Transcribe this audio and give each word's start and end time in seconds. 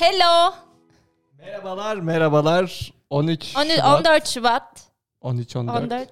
Hello. 0.00 0.54
Merhabalar, 1.38 1.96
merhabalar. 1.96 2.92
13 3.10 3.56
13, 3.56 3.72
Şubat. 3.74 4.00
14 4.06 4.28
Şubat. 4.28 4.62
13 5.20 5.56
14. 5.56 5.82
14. 5.82 6.08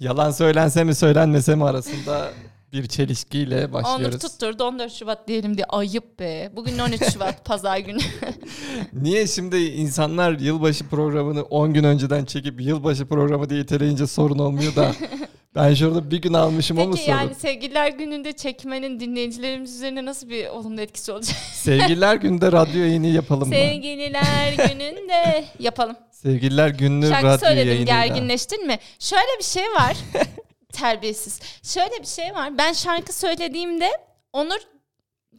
Yalan 0.00 0.30
söylense 0.30 0.84
mi 0.84 0.94
söylenmese 0.94 1.54
mi 1.54 1.64
arasında 1.64 2.30
bir 2.72 2.86
çelişkiyle 2.86 3.66
Onur 3.66 3.72
başlıyoruz. 3.72 4.18
tutturdu 4.18 4.64
14 4.64 4.92
Şubat 4.92 5.28
diyelim 5.28 5.56
diye. 5.56 5.64
Ayıp 5.68 6.18
be. 6.20 6.52
Bugün 6.56 6.78
13 6.78 7.12
Şubat 7.12 7.44
pazar 7.44 7.78
günü. 7.78 8.00
Niye 8.92 9.26
şimdi 9.26 9.56
insanlar 9.56 10.32
yılbaşı 10.32 10.88
programını 10.88 11.42
10 11.42 11.72
gün 11.74 11.84
önceden 11.84 12.24
çekip 12.24 12.60
yılbaşı 12.60 13.06
programı 13.06 13.50
diye 13.50 13.60
iteleyince 13.60 14.06
sorun 14.06 14.38
olmuyor 14.38 14.76
da 14.76 14.92
ben 15.54 15.74
şurada 15.74 16.10
bir 16.10 16.22
gün 16.22 16.32
almışım 16.32 16.76
Peki 16.76 16.96
sorun? 17.02 17.10
yani 17.18 17.34
sevgililer 17.34 17.88
gününde 17.88 18.32
çekmenin 18.32 19.00
dinleyicilerimiz 19.00 19.74
üzerine 19.74 20.04
nasıl 20.04 20.28
bir 20.28 20.46
olumlu 20.48 20.80
etkisi 20.80 21.12
olacak? 21.12 21.36
Sevgililer 21.54 22.14
günde 22.16 22.52
radyo 22.52 22.80
yayını 22.80 23.06
yapalım 23.06 23.48
mı? 23.48 23.54
Sevgililer 23.54 24.52
gününde 24.68 25.44
yapalım. 25.58 25.96
Sevgililer 26.12 26.68
günlü 26.68 27.08
Şarkı 27.08 27.26
radyo 27.26 27.38
söyledim 27.46 27.68
yayınıyla. 27.68 28.06
gerginleştin 28.06 28.66
mi? 28.66 28.78
Şöyle 28.98 29.38
bir 29.38 29.44
şey 29.44 29.64
var. 29.64 29.96
terbiyesiz. 30.72 31.40
Şöyle 31.62 32.00
bir 32.02 32.06
şey 32.06 32.34
var. 32.34 32.58
Ben 32.58 32.72
şarkı 32.72 33.12
söylediğimde 33.18 33.90
Onur 34.32 34.58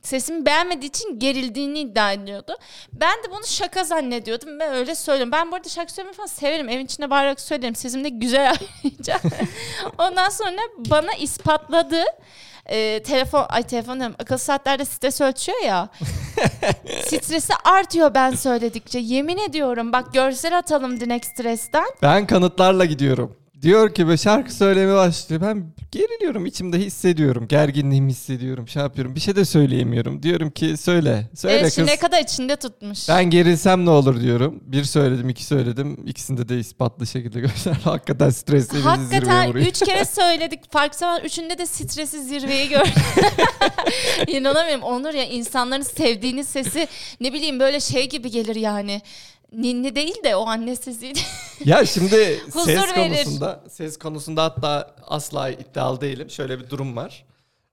sesimi 0.01 0.45
beğenmediği 0.45 0.89
için 0.89 1.19
gerildiğini 1.19 1.79
iddia 1.79 2.11
ediyordu. 2.11 2.57
Ben 2.93 3.23
de 3.23 3.31
bunu 3.31 3.45
şaka 3.45 3.83
zannediyordum 3.83 4.59
ve 4.59 4.69
öyle 4.69 4.95
söylüyorum. 4.95 5.31
Ben 5.31 5.51
bu 5.51 5.55
arada 5.55 5.69
şarkı 5.69 5.93
söylemeyi 5.93 6.15
falan 6.15 6.27
severim. 6.27 6.69
Evin 6.69 6.85
içinde 6.85 7.09
bağırarak 7.09 7.41
söylerim. 7.41 7.75
Sesim 7.75 8.03
de 8.03 8.09
güzel 8.09 8.55
ayrıca. 8.83 9.19
Ondan 9.97 10.29
sonra 10.29 10.61
bana 10.77 11.13
ispatladı. 11.13 12.03
Ee, 12.65 13.03
telefon 13.03 13.45
ay 13.49 13.63
telefon 13.63 13.99
diyorum 13.99 14.15
akıllı 14.19 14.39
saatlerde 14.39 14.85
stres 14.85 15.21
ölçüyor 15.21 15.63
ya. 15.63 15.89
Stresi 17.05 17.53
artıyor 17.63 18.13
ben 18.13 18.31
söyledikçe. 18.31 18.99
Yemin 18.99 19.37
ediyorum 19.37 19.93
bak 19.93 20.13
görsel 20.13 20.57
atalım 20.57 20.99
Dinex 20.99 21.23
stresten. 21.23 21.85
Ben 22.01 22.27
kanıtlarla 22.27 22.85
gidiyorum. 22.85 23.40
Diyor 23.61 23.93
ki 23.93 24.07
böyle 24.07 24.17
şarkı 24.17 24.53
söylemeye 24.53 24.95
başlıyor. 24.95 25.41
Ben 25.41 25.73
geriliyorum 25.91 26.45
içimde 26.45 26.77
hissediyorum. 26.79 27.47
Gerginliğimi 27.47 28.11
hissediyorum. 28.11 28.67
Şey 28.67 28.81
yapıyorum. 28.81 29.15
Bir 29.15 29.19
şey 29.19 29.35
de 29.35 29.45
söyleyemiyorum. 29.45 30.23
Diyorum 30.23 30.51
ki 30.51 30.77
söyle. 30.77 31.29
Söyle 31.35 31.55
Evet, 31.55 31.75
kız. 31.75 31.85
ne 31.85 31.97
kadar 31.97 32.21
içinde 32.21 32.55
tutmuş. 32.55 33.09
Ben 33.09 33.23
gerilsem 33.29 33.85
ne 33.85 33.89
olur 33.89 34.21
diyorum. 34.21 34.59
Bir 34.65 34.83
söyledim, 34.83 35.29
iki 35.29 35.45
söyledim. 35.45 36.07
İkisinde 36.07 36.49
de 36.49 36.59
ispatlı 36.59 37.07
şekilde 37.07 37.39
göster. 37.39 37.73
Hakikaten 37.83 38.29
stresli 38.29 38.79
Hakikaten 38.79 39.51
üç 39.51 39.79
kere 39.79 40.05
söyledik. 40.05 40.71
Fark 40.71 40.95
zaman 40.95 41.21
üçünde 41.23 41.57
de 41.57 41.65
stresi 41.65 42.23
zirveyi 42.23 42.69
gördüm. 42.69 42.91
İnanamıyorum. 44.27 44.83
Onur 44.83 45.13
ya 45.13 45.25
insanların 45.25 45.83
sevdiğiniz 45.83 46.47
sesi 46.47 46.87
ne 47.21 47.33
bileyim 47.33 47.59
böyle 47.59 47.79
şey 47.79 48.09
gibi 48.09 48.31
gelir 48.31 48.55
yani. 48.55 49.01
Ninni 49.51 49.95
değil 49.95 50.23
de 50.23 50.35
o 50.35 50.45
anne 50.47 50.75
sesiydi. 50.75 51.19
Ya 51.65 51.85
şimdi 51.85 52.39
Huzur 52.53 52.65
ses 52.65 52.95
verir. 52.97 53.09
konusunda, 53.23 53.63
ses 53.69 53.97
konusunda 53.99 54.43
hatta 54.43 54.95
asla 55.07 55.49
iddialı 55.49 56.01
değilim. 56.01 56.29
Şöyle 56.29 56.59
bir 56.59 56.69
durum 56.69 56.95
var. 56.95 57.25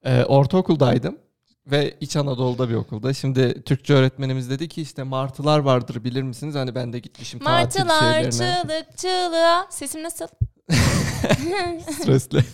Ee, 0.04 0.24
ortaokuldaydım 0.24 1.18
ve 1.66 1.94
İç 2.00 2.16
Anadolu'da 2.16 2.68
bir 2.68 2.74
okulda. 2.74 3.14
Şimdi 3.14 3.62
Türkçe 3.62 3.94
öğretmenimiz 3.94 4.50
dedi 4.50 4.68
ki 4.68 4.82
işte 4.82 5.02
martılar 5.02 5.58
vardır 5.58 6.04
bilir 6.04 6.22
misiniz? 6.22 6.54
Hani 6.54 6.74
ben 6.74 6.92
de 6.92 6.98
gitmişim 6.98 7.40
tatil 7.40 7.80
Martılar 7.84 8.12
şeylerine. 8.14 8.30
çığlık 8.62 8.98
çığlığa. 8.98 9.66
Sesim 9.70 10.02
nasıl? 10.02 10.26
Stresli. 11.90 12.44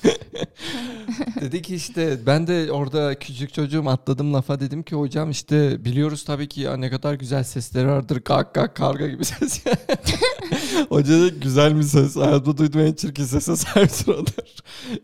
dedi 1.40 1.62
ki 1.62 1.74
işte 1.74 2.26
ben 2.26 2.46
de 2.46 2.72
orada 2.72 3.18
küçük 3.18 3.54
çocuğum 3.54 3.88
atladım 3.88 4.34
lafa 4.34 4.60
dedim 4.60 4.82
ki 4.82 4.94
hocam 4.94 5.30
işte 5.30 5.84
biliyoruz 5.84 6.24
tabii 6.24 6.48
ki 6.48 6.60
ya 6.60 6.76
ne 6.76 6.90
kadar 6.90 7.14
güzel 7.14 7.44
sesleri 7.44 7.88
vardır. 7.88 8.20
Kak 8.20 8.54
kak 8.54 8.76
karga 8.76 9.06
gibi 9.06 9.24
ses. 9.24 9.64
Hoca 10.88 11.28
güzel 11.28 11.72
mi 11.72 11.84
ses? 11.84 12.16
Hayatımda 12.16 12.56
duyduğum 12.58 12.80
en 12.80 12.92
çirkin 12.92 13.24
sese 13.24 13.56
sahipsin 13.56 14.12
odur. 14.12 14.32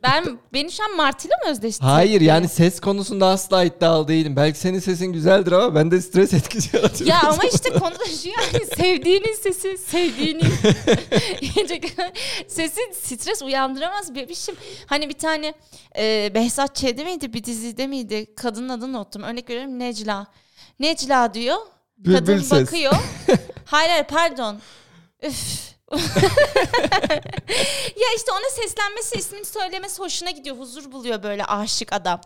Ben 0.02 0.38
beni 0.52 0.72
şu 0.72 0.84
an 0.84 0.96
Martı'yla 0.96 1.36
mı 1.44 1.50
özdeştirdin? 1.50 1.86
Hayır 1.86 2.20
yani 2.20 2.48
ses 2.48 2.80
konusunda 2.80 3.26
asla 3.26 3.64
iddialı 3.64 4.08
değilim. 4.08 4.36
Belki 4.36 4.58
senin 4.58 4.78
sesin 4.78 5.06
güzeldir 5.06 5.52
ama 5.52 5.74
ben 5.74 5.90
de 5.90 6.00
stres 6.00 6.34
etkisi 6.34 6.76
yaratıyorum. 6.76 7.06
Ya 7.06 7.30
ama 7.30 7.42
işte 7.54 7.70
konu 7.70 7.94
da 7.94 8.04
şu 8.22 8.28
yani 8.28 8.66
sevdiğinin 8.76 9.34
sesi, 9.34 9.78
sevdiğinin 9.78 10.52
sesi 12.48 12.80
stres 12.92 13.42
uyandıramaz 13.42 14.14
bebişim. 14.14 14.54
Hani 14.86 15.08
bir 15.08 15.18
tane 15.18 15.54
e, 15.98 16.30
Behzat 16.34 16.76
Ç'de 16.76 17.04
miydi 17.04 17.32
bir 17.32 17.44
dizide 17.44 17.86
miydi? 17.86 18.34
Kadının 18.36 18.68
adını 18.68 18.98
unuttum. 18.98 19.22
Örnek 19.22 19.50
veriyorum 19.50 19.78
Necla. 19.78 20.26
Necla 20.80 21.34
diyor. 21.34 21.56
Kadın 22.06 22.38
ses. 22.38 22.50
bakıyor. 22.50 22.94
hayır 23.64 23.90
hayır 23.90 24.04
pardon. 24.04 24.56
Üf. 25.22 25.70
ya 27.96 28.08
işte 28.16 28.32
ona 28.32 28.50
seslenmesi, 28.62 29.18
ismini 29.18 29.44
söylemesi 29.44 29.98
hoşuna 30.02 30.30
gidiyor. 30.30 30.56
Huzur 30.58 30.92
buluyor 30.92 31.22
böyle 31.22 31.44
aşık 31.44 31.92
adam. 31.92 32.20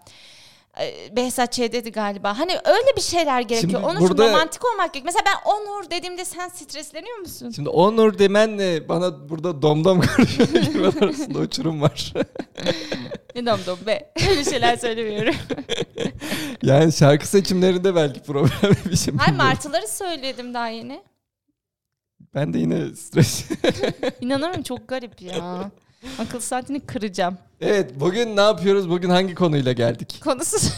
Ee, 0.80 1.16
Behzat 1.16 1.52
Ç. 1.52 1.58
dedi 1.58 1.92
galiba. 1.92 2.38
Hani 2.38 2.52
öyle 2.64 2.96
bir 2.96 3.00
şeyler 3.00 3.40
gerekiyor. 3.40 3.60
Şimdi 3.72 3.76
Onun 3.86 4.00
burada- 4.00 4.26
romantik 4.28 4.64
olmak 4.64 4.94
gerekiyor. 4.94 5.14
Mesela 5.14 5.24
ben 5.26 5.50
Onur 5.50 5.90
dediğimde 5.90 6.24
sen 6.24 6.48
stresleniyor 6.48 7.16
musun? 7.18 7.50
Şimdi 7.50 7.68
Onur 7.68 8.18
demenle 8.18 8.88
bana 8.88 9.28
burada 9.28 9.62
domdom 9.62 10.00
karışıyor 10.06 10.48
gibi 10.48 10.86
arasında 11.04 11.38
uçurum 11.38 11.82
var. 11.82 12.12
Ne 13.34 13.46
dom 13.46 13.78
be. 13.86 14.12
Öyle 14.30 14.44
şeyler 14.44 14.76
söylemiyorum. 14.76 15.34
yani 16.62 16.92
şarkı 16.92 17.26
seçimlerinde 17.26 17.94
belki 17.94 18.22
problem 18.22 18.76
bir 18.90 18.96
şey. 18.96 19.14
Hayır 19.18 19.36
martıları 19.36 19.88
söyledim 19.88 20.54
daha 20.54 20.68
yeni. 20.68 21.02
Ben 22.34 22.54
de 22.54 22.58
yine 22.58 22.94
stres. 22.96 23.44
İnanamıyorum 24.20 24.62
çok 24.62 24.88
garip 24.88 25.22
ya. 25.22 25.70
Akıl 26.18 26.40
saatini 26.40 26.80
kıracağım. 26.80 27.38
evet 27.60 28.00
bugün 28.00 28.36
ne 28.36 28.40
yapıyoruz? 28.40 28.90
Bugün 28.90 29.10
hangi 29.10 29.34
konuyla 29.34 29.72
geldik? 29.72 30.20
Konusuz 30.24 30.72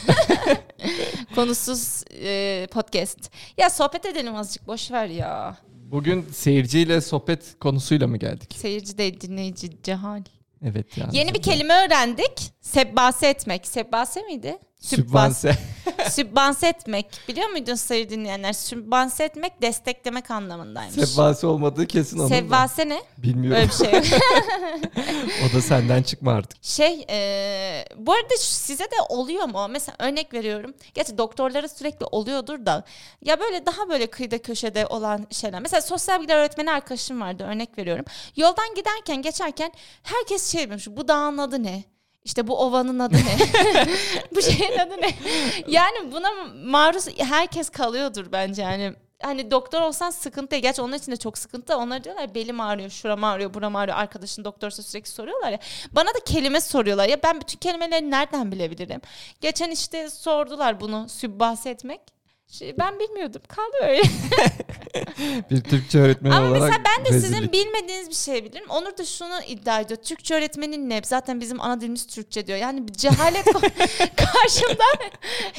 konusuz 1.34 2.04
e, 2.22 2.66
podcast. 2.72 3.30
Ya 3.58 3.70
sohbet 3.70 4.06
edelim 4.06 4.34
azıcık 4.36 4.66
boş 4.66 4.90
ver 4.90 5.06
ya. 5.06 5.56
Bugün 5.72 6.26
seyirciyle 6.32 7.00
sohbet 7.00 7.58
konusuyla 7.60 8.06
mı 8.06 8.16
geldik? 8.16 8.54
Seyirci 8.58 8.98
değil 8.98 9.20
dinleyici 9.20 9.82
cehal. 9.82 10.22
Evet 10.64 10.98
yani. 10.98 11.16
Yeni 11.16 11.34
bir 11.34 11.42
kelime 11.42 11.74
öğrendik. 11.86 12.52
Sebbase 12.60 13.26
etmek. 13.28 13.66
Sebbase 13.66 14.22
miydi? 14.22 14.58
Sübvanse. 14.80 15.58
Sübvanse 16.10 16.66
etmek. 16.68 17.06
Biliyor 17.28 17.48
muydun 17.48 17.74
sayı 17.74 18.10
dinleyenler? 18.10 18.52
Sübvanse 18.52 19.24
etmek 19.24 19.62
desteklemek 19.62 20.30
anlamındaymış. 20.30 21.08
Sebbase 21.08 21.46
olmadığı 21.46 21.86
kesin 21.86 22.18
onun. 22.18 22.30
da. 22.30 22.34
Sebbase 22.34 22.88
ne? 22.88 23.02
Bilmiyorum. 23.18 23.58
Öyle 23.60 23.68
bir 23.68 23.74
şey 23.74 23.92
yok. 23.92 24.22
o 25.50 25.56
da 25.56 25.60
senden 25.62 26.02
çıkma 26.02 26.32
artık. 26.32 26.64
Şey, 26.64 27.06
e, 27.10 27.84
bu 27.96 28.12
arada 28.12 28.36
size 28.38 28.84
de 28.84 28.96
oluyor 29.08 29.44
mu? 29.44 29.68
Mesela 29.70 29.96
örnek 29.98 30.34
veriyorum. 30.34 30.74
Gerçi 30.94 31.18
doktorlara 31.18 31.68
sürekli 31.68 32.06
oluyordur 32.06 32.66
da. 32.66 32.84
Ya 33.24 33.40
böyle 33.40 33.66
daha 33.66 33.88
böyle 33.88 34.06
kıyıda 34.06 34.42
köşede 34.42 34.86
olan 34.86 35.26
şeyler. 35.30 35.60
Mesela 35.60 35.80
sosyal 35.80 36.20
bilgiler 36.20 36.36
öğretmeni 36.38 36.70
arkadaşım 36.70 37.20
vardı 37.20 37.44
örnek 37.44 37.78
veriyorum. 37.78 38.04
Yoldan 38.36 38.74
giderken 38.76 39.22
geçerken 39.22 39.72
herkes 40.02 40.52
şey 40.52 40.70
demiş. 40.70 40.86
Bu 40.90 41.08
dağın 41.08 41.38
adı 41.38 41.62
ne? 41.62 41.84
İşte 42.26 42.46
bu 42.46 42.58
ovanın 42.58 42.98
adı 42.98 43.14
ne? 43.14 43.36
bu 44.34 44.42
şeyin 44.42 44.78
adı 44.78 45.00
ne? 45.00 45.14
Yani 45.68 46.12
buna 46.12 46.30
maruz 46.64 47.06
herkes 47.18 47.70
kalıyordur 47.70 48.32
bence 48.32 48.62
yani. 48.62 48.94
Hani 49.22 49.50
doktor 49.50 49.80
olsan 49.80 50.10
sıkıntı 50.10 50.50
değil. 50.50 50.62
Gerçi 50.62 50.82
onlar 50.82 50.96
için 50.98 51.12
de 51.12 51.16
çok 51.16 51.38
sıkıntı. 51.38 51.76
Onlar 51.76 52.04
diyorlar 52.04 52.34
belim 52.34 52.60
ağrıyor, 52.60 52.90
şuram 52.90 53.24
ağrıyor, 53.24 53.54
buram 53.54 53.76
ağrıyor. 53.76 53.96
Arkadaşın 53.96 54.44
doktorsa 54.44 54.82
sürekli 54.82 55.10
soruyorlar 55.10 55.50
ya. 55.50 55.58
Bana 55.92 56.08
da 56.08 56.20
kelime 56.24 56.60
soruyorlar. 56.60 57.08
Ya 57.08 57.22
ben 57.22 57.40
bütün 57.40 57.58
kelimeleri 57.58 58.10
nereden 58.10 58.52
bilebilirim? 58.52 59.00
Geçen 59.40 59.70
işte 59.70 60.10
sordular 60.10 60.80
bunu 60.80 61.08
sübbahse 61.08 61.70
etmek. 61.70 62.15
Şey, 62.52 62.78
ben 62.78 62.98
bilmiyordum. 63.00 63.42
Kaldı 63.48 63.76
öyle. 63.82 64.02
Bir 65.50 65.60
Türkçe 65.60 65.98
öğretmeni 65.98 66.34
Ama 66.34 66.46
olarak 66.48 66.62
mesela 66.62 66.78
ben 66.98 67.04
de 67.04 67.08
sizin 67.20 67.36
rezillik. 67.36 67.52
bilmediğiniz 67.52 68.08
bir 68.10 68.14
şey 68.14 68.44
bilirim. 68.44 68.64
Onur 68.68 68.98
da 68.98 69.04
şunu 69.04 69.42
iddia 69.48 69.80
ediyor. 69.80 70.00
Türkçe 70.02 70.34
öğretmenin 70.34 70.90
ne? 70.90 71.00
Zaten 71.04 71.40
bizim 71.40 71.60
ana 71.60 71.80
dilimiz 71.80 72.06
Türkçe 72.06 72.46
diyor. 72.46 72.58
Yani 72.58 72.88
bir 72.88 72.92
cehalet 72.92 73.44
karşımda 74.16 74.84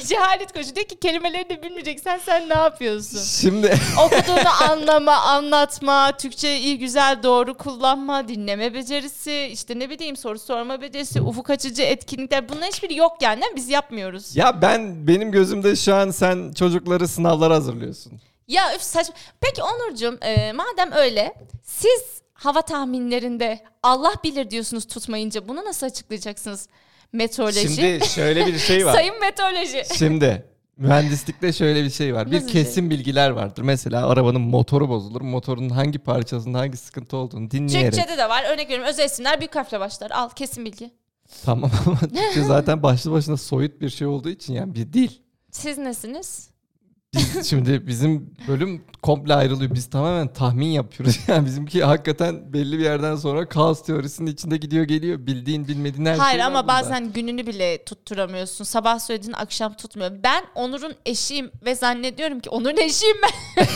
cehalet 0.06 0.52
koşuyor. 0.52 0.74
Diyor 0.74 0.86
ki 0.86 0.96
kelimeleri 1.00 1.48
de 1.48 1.62
bilmeyeceksen 1.62 2.20
sen 2.26 2.48
ne 2.48 2.54
yapıyorsun? 2.54 3.18
Şimdi 3.18 3.74
Okuduğunu 4.06 4.70
anlama, 4.70 5.12
anlatma, 5.16 6.16
Türkçe 6.16 6.56
iyi 6.58 6.78
güzel 6.78 7.22
doğru 7.22 7.54
kullanma, 7.56 8.28
dinleme 8.28 8.74
becerisi, 8.74 9.48
işte 9.52 9.78
ne 9.78 9.90
bileyim 9.90 10.16
soru 10.16 10.38
sorma 10.38 10.80
becerisi, 10.80 11.20
ufuk 11.20 11.50
açıcı 11.50 11.82
etkinlikler 11.82 12.48
bunların 12.48 12.66
hiçbiri 12.66 12.96
yok 12.96 13.16
yani 13.20 13.42
biz 13.56 13.68
yapmıyoruz. 13.68 14.36
ya 14.36 14.62
ben 14.62 15.06
benim 15.06 15.32
gözümde 15.32 15.76
şu 15.76 15.94
an 15.94 16.10
sen 16.10 16.52
çocukları 16.78 17.08
sınavlara 17.08 17.54
hazırlıyorsun. 17.54 18.12
Ya 18.48 18.74
üf 18.74 18.82
saçma. 18.82 19.14
Peki 19.40 19.62
Onurcuğum 19.62 20.18
e, 20.22 20.52
madem 20.52 20.92
öyle 20.92 21.34
siz 21.62 22.22
hava 22.32 22.62
tahminlerinde 22.62 23.60
Allah 23.82 24.12
bilir 24.24 24.50
diyorsunuz 24.50 24.86
tutmayınca 24.86 25.48
bunu 25.48 25.64
nasıl 25.64 25.86
açıklayacaksınız? 25.86 26.68
Meteoroloji. 27.12 27.68
Şimdi 27.68 28.06
şöyle 28.06 28.46
bir 28.46 28.58
şey 28.58 28.86
var. 28.86 28.92
Sayın 28.94 29.20
meteoroloji. 29.20 29.82
Şimdi 29.98 30.44
Mühendislikte 30.76 31.52
şöyle 31.52 31.84
bir 31.84 31.90
şey 31.90 32.14
var. 32.14 32.30
Bir 32.30 32.36
Nasıl 32.36 32.48
şey? 32.48 32.64
kesin 32.64 32.90
bilgiler 32.90 33.30
vardır. 33.30 33.62
Mesela 33.62 34.08
arabanın 34.08 34.40
motoru 34.40 34.88
bozulur. 34.88 35.20
Motorun 35.20 35.68
hangi 35.68 35.98
parçasında 35.98 36.58
hangi 36.58 36.76
sıkıntı 36.76 37.16
olduğunu 37.16 37.50
dinleyerek. 37.50 37.92
Türkçe'de 37.92 38.18
de 38.18 38.28
var. 38.28 38.44
Örnek 38.44 38.68
veriyorum 38.68 38.86
özel 38.88 39.04
isimler 39.06 39.40
büyük 39.40 39.56
harfle 39.56 39.80
başlar. 39.80 40.10
Al 40.10 40.28
kesin 40.28 40.64
bilgi. 40.64 40.90
Tamam 41.44 41.70
ama 41.86 41.98
Türkçe 42.00 42.42
zaten 42.42 42.82
başlı 42.82 43.12
başına 43.12 43.36
soyut 43.36 43.80
bir 43.80 43.88
şey 43.90 44.06
olduğu 44.06 44.28
için 44.28 44.54
yani 44.54 44.74
bir 44.74 44.92
dil. 44.92 45.10
Siz 45.50 45.78
nesiniz? 45.78 46.50
Biz 47.14 47.50
şimdi 47.50 47.86
bizim 47.86 48.34
bölüm 48.48 48.84
komple 49.02 49.34
ayrılıyor. 49.34 49.74
Biz 49.74 49.90
tamamen 49.90 50.32
tahmin 50.32 50.66
yapıyoruz. 50.66 51.18
Yani 51.28 51.46
bizimki 51.46 51.84
hakikaten 51.84 52.52
belli 52.52 52.78
bir 52.78 52.84
yerden 52.84 53.16
sonra 53.16 53.48
kaos 53.48 53.82
teorisinin 53.82 54.30
içinde 54.30 54.56
gidiyor 54.56 54.84
geliyor. 54.84 55.26
Bildiğin 55.26 55.68
bilmediğin 55.68 56.06
her 56.06 56.16
Hayır 56.18 56.38
şey 56.38 56.46
ama 56.46 56.54
burada. 56.54 56.68
bazen 56.68 57.12
gününü 57.12 57.46
bile 57.46 57.84
tutturamıyorsun. 57.84 58.64
Sabah 58.64 58.98
söylediğin 58.98 59.32
akşam 59.32 59.74
tutmuyor. 59.74 60.10
Ben 60.24 60.44
Onur'un 60.54 60.94
eşiyim 61.06 61.50
ve 61.64 61.74
zannediyorum 61.74 62.40
ki 62.40 62.50
Onur'un 62.50 62.76
eşiyim 62.76 63.16
ben. 63.22 63.66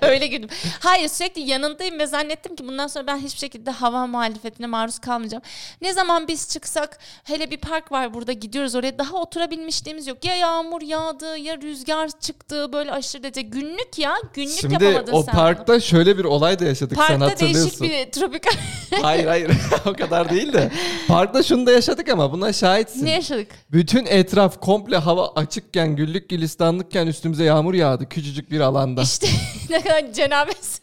Öyle 0.08 0.26
güldüm. 0.26 0.48
Hayır 0.80 1.08
sürekli 1.08 1.40
yanındayım 1.42 1.98
ve 1.98 2.06
zannettim 2.06 2.56
ki 2.56 2.68
bundan 2.68 2.86
sonra 2.86 3.06
ben 3.06 3.18
hiçbir 3.18 3.38
şekilde 3.38 3.70
hava 3.70 4.06
muhalefetine 4.06 4.66
maruz 4.66 4.98
kalmayacağım. 4.98 5.42
Ne 5.82 5.92
zaman 5.92 6.28
biz 6.28 6.48
çıksak 6.48 6.98
hele 7.24 7.50
bir 7.50 7.58
park 7.58 7.92
var 7.92 8.14
burada 8.14 8.32
gidiyoruz 8.32 8.74
oraya 8.74 8.98
daha 8.98 9.16
oturabilmişliğimiz 9.16 10.06
yok. 10.06 10.24
Ya 10.24 10.34
yağmur 10.36 10.82
yağdı 10.82 11.38
ya 11.38 11.56
rüzgar 11.56 12.10
çıktı 12.20 12.53
böyle 12.72 12.92
aşırı 12.92 13.22
derece. 13.22 13.42
Günlük 13.42 13.98
ya 13.98 14.14
günlük 14.34 14.60
Şimdi 14.60 14.84
yapamadın 14.84 15.12
o 15.12 15.22
sen 15.22 15.34
parkta 15.34 15.80
şöyle 15.80 16.18
bir 16.18 16.24
olay 16.24 16.58
da 16.58 16.64
yaşadık 16.64 16.98
bunu. 16.98 17.06
sen 17.06 17.18
Parkta 17.18 17.32
hatırlıyorsun. 17.34 17.80
değişik 17.80 18.06
bir 18.08 18.20
tropikal... 18.20 18.52
hayır 19.02 19.26
hayır 19.26 19.50
o 19.86 19.92
kadar 19.92 20.30
değil 20.30 20.52
de. 20.52 20.70
Parkta 21.08 21.42
şunu 21.42 21.66
da 21.66 21.72
yaşadık 21.72 22.08
ama 22.08 22.32
buna 22.32 22.52
şahitsin. 22.52 23.04
ne 23.06 23.10
yaşadık? 23.10 23.48
Bütün 23.72 24.06
etraf 24.06 24.60
komple 24.60 24.96
hava 24.96 25.28
açıkken 25.28 25.96
güllük 25.96 26.28
gülistanlıkken 26.28 27.06
üstümüze 27.06 27.44
yağmur 27.44 27.74
yağdı 27.74 28.08
küçücük 28.08 28.50
bir 28.50 28.60
alanda. 28.60 29.02
İşte 29.02 29.26
ne 29.70 29.80
kadar 29.80 30.12
cenabesi. 30.12 30.80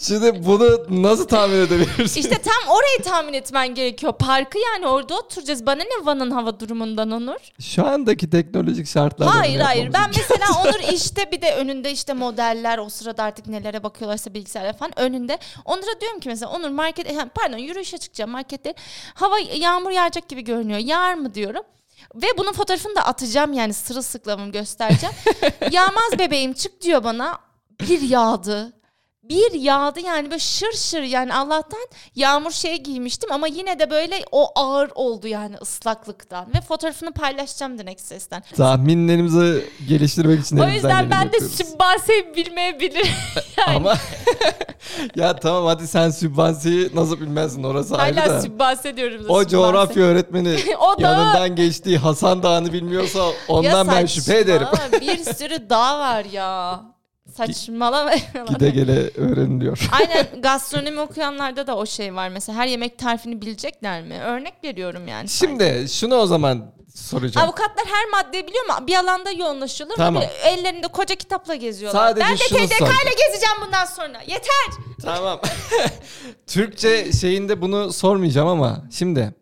Şimdi 0.00 0.46
bunu 0.46 0.86
nasıl 1.02 1.28
tahmin 1.28 1.56
edebilirsin? 1.56 2.20
İşte 2.20 2.38
tam 2.42 2.74
orayı 2.76 3.02
tahmin 3.04 3.32
etmen 3.32 3.74
gerekiyor. 3.74 4.12
Parkı 4.18 4.58
yani 4.58 4.86
orada 4.86 5.14
oturacağız. 5.18 5.66
Bana 5.66 5.82
ne 5.82 6.06
Van'ın 6.06 6.30
hava 6.30 6.60
durumundan 6.60 7.10
Onur? 7.10 7.40
Şu 7.60 7.86
andaki 7.86 8.30
teknolojik 8.30 8.88
şartlarda 8.88 9.34
Hayır 9.34 9.54
bunu 9.58 9.66
hayır. 9.66 9.92
Ben 9.92 10.10
mesela 10.16 10.60
Onur 10.62 10.92
işte 10.92 11.32
bir 11.32 11.42
de 11.42 11.54
önünde 11.54 11.92
işte 11.92 12.12
modeller 12.12 12.78
o 12.78 12.88
sırada 12.88 13.22
artık 13.22 13.46
nelere 13.46 13.82
bakıyorlarsa 13.82 14.34
bilgisayarla 14.34 14.72
falan 14.72 14.98
önünde. 15.00 15.38
Onur'a 15.64 16.00
diyorum 16.00 16.20
ki 16.20 16.28
mesela 16.28 16.52
Onur 16.52 16.68
market 16.68 17.34
pardon 17.34 17.58
yürüyüşe 17.58 17.98
çıkacağım 17.98 18.30
markette. 18.30 18.74
Hava 19.14 19.38
yağmur 19.38 19.90
yağacak 19.90 20.28
gibi 20.28 20.44
görünüyor. 20.44 20.78
Yağar 20.78 21.14
mı 21.14 21.34
diyorum. 21.34 21.62
Ve 22.14 22.26
bunun 22.38 22.52
fotoğrafını 22.52 22.96
da 22.96 23.06
atacağım 23.06 23.52
yani 23.52 23.74
sırılsıklamım 23.74 24.52
göstereceğim. 24.52 25.14
Yağmaz 25.70 26.18
bebeğim 26.18 26.52
çık 26.52 26.82
diyor 26.82 27.04
bana. 27.04 27.38
Bir 27.80 28.00
yağdı. 28.00 28.72
Bir 29.28 29.52
yağdı 29.60 30.00
yani 30.00 30.30
böyle 30.30 30.38
şır 30.38 30.72
şır 30.72 31.02
yani 31.02 31.34
Allah'tan 31.34 31.80
yağmur 32.14 32.50
şey 32.50 32.82
giymiştim 32.82 33.32
ama 33.32 33.46
yine 33.46 33.78
de 33.78 33.90
böyle 33.90 34.24
o 34.32 34.60
ağır 34.60 34.90
oldu 34.94 35.26
yani 35.26 35.56
ıslaklıktan. 35.62 36.46
Ve 36.54 36.60
fotoğrafını 36.60 37.12
paylaşacağım 37.12 37.78
direkt 37.78 38.00
sesten. 38.00 38.42
Tahminlerimizi 38.56 39.64
geliştirmek 39.88 40.40
için 40.40 40.58
O 40.58 40.68
yüzden 40.68 41.10
ben 41.10 41.20
de 41.20 41.24
yapıyoruz. 41.24 41.56
sübvanse 41.56 42.34
bilmeyebilirim. 42.36 43.06
yani. 43.58 43.76
Ama 43.76 43.94
ya 45.16 45.36
tamam 45.36 45.66
hadi 45.66 45.88
sen 45.88 46.10
sübvanseyi 46.10 46.90
nasıl 46.94 47.20
bilmezsin 47.20 47.62
orası 47.62 47.96
ayrı 47.96 48.20
Hala 48.20 48.30
da. 48.30 48.40
sübvanse 48.42 48.96
diyorum. 48.96 49.18
da 49.18 49.22
O 49.22 49.26
sübvanse. 49.26 49.48
coğrafya 49.48 50.02
öğretmeni 50.04 50.56
O 50.80 50.98
da- 50.98 51.02
yanından 51.02 51.56
geçtiği 51.56 51.98
Hasan 51.98 52.42
Dağı'nı 52.42 52.72
bilmiyorsa 52.72 53.24
ondan 53.48 53.86
Ya 53.86 53.92
ben 53.92 54.06
şüphe 54.06 54.38
ederim. 54.38 54.66
saçmalama, 54.70 55.00
bir 55.00 55.34
sürü 55.34 55.70
dağ 55.70 55.98
var 55.98 56.24
ya. 56.24 56.80
Saçmalama. 57.36 58.12
Gide 58.48 58.70
gele 58.70 59.10
öğreniliyor. 59.16 59.88
Aynen 59.92 60.26
gastronomi 60.42 61.00
okuyanlarda 61.00 61.66
da 61.66 61.76
o 61.76 61.86
şey 61.86 62.14
var. 62.14 62.28
Mesela 62.28 62.58
her 62.58 62.66
yemek 62.66 62.98
tarifini 62.98 63.40
bilecekler 63.42 64.02
mi? 64.02 64.18
Örnek 64.20 64.54
veriyorum 64.64 65.08
yani. 65.08 65.28
Şimdi 65.28 65.86
şunu 65.88 66.14
o 66.14 66.26
zaman 66.26 66.72
soracağım. 66.94 67.46
Avukatlar 67.48 67.86
her 67.86 68.08
maddeyi 68.10 68.46
biliyor 68.46 68.64
mu? 68.66 68.86
Bir 68.86 68.94
alanda 68.94 69.30
yoğunlaşıyorlar. 69.30 69.96
Tamam. 69.96 70.22
Böyle 70.22 70.32
ellerinde 70.34 70.88
koca 70.88 71.14
kitapla 71.14 71.54
geziyorlar. 71.54 72.00
Sadece 72.00 72.26
ben 72.26 72.32
de 72.32 72.38
şunu 72.38 72.58
TDK 72.58 72.80
ile 72.80 73.26
gezeceğim 73.26 73.56
bundan 73.66 73.84
sonra. 73.84 74.20
Yeter. 74.20 74.84
Tamam. 75.02 75.40
Türkçe 76.46 77.12
şeyinde 77.12 77.60
bunu 77.60 77.92
sormayacağım 77.92 78.48
ama 78.48 78.82
şimdi 78.90 79.34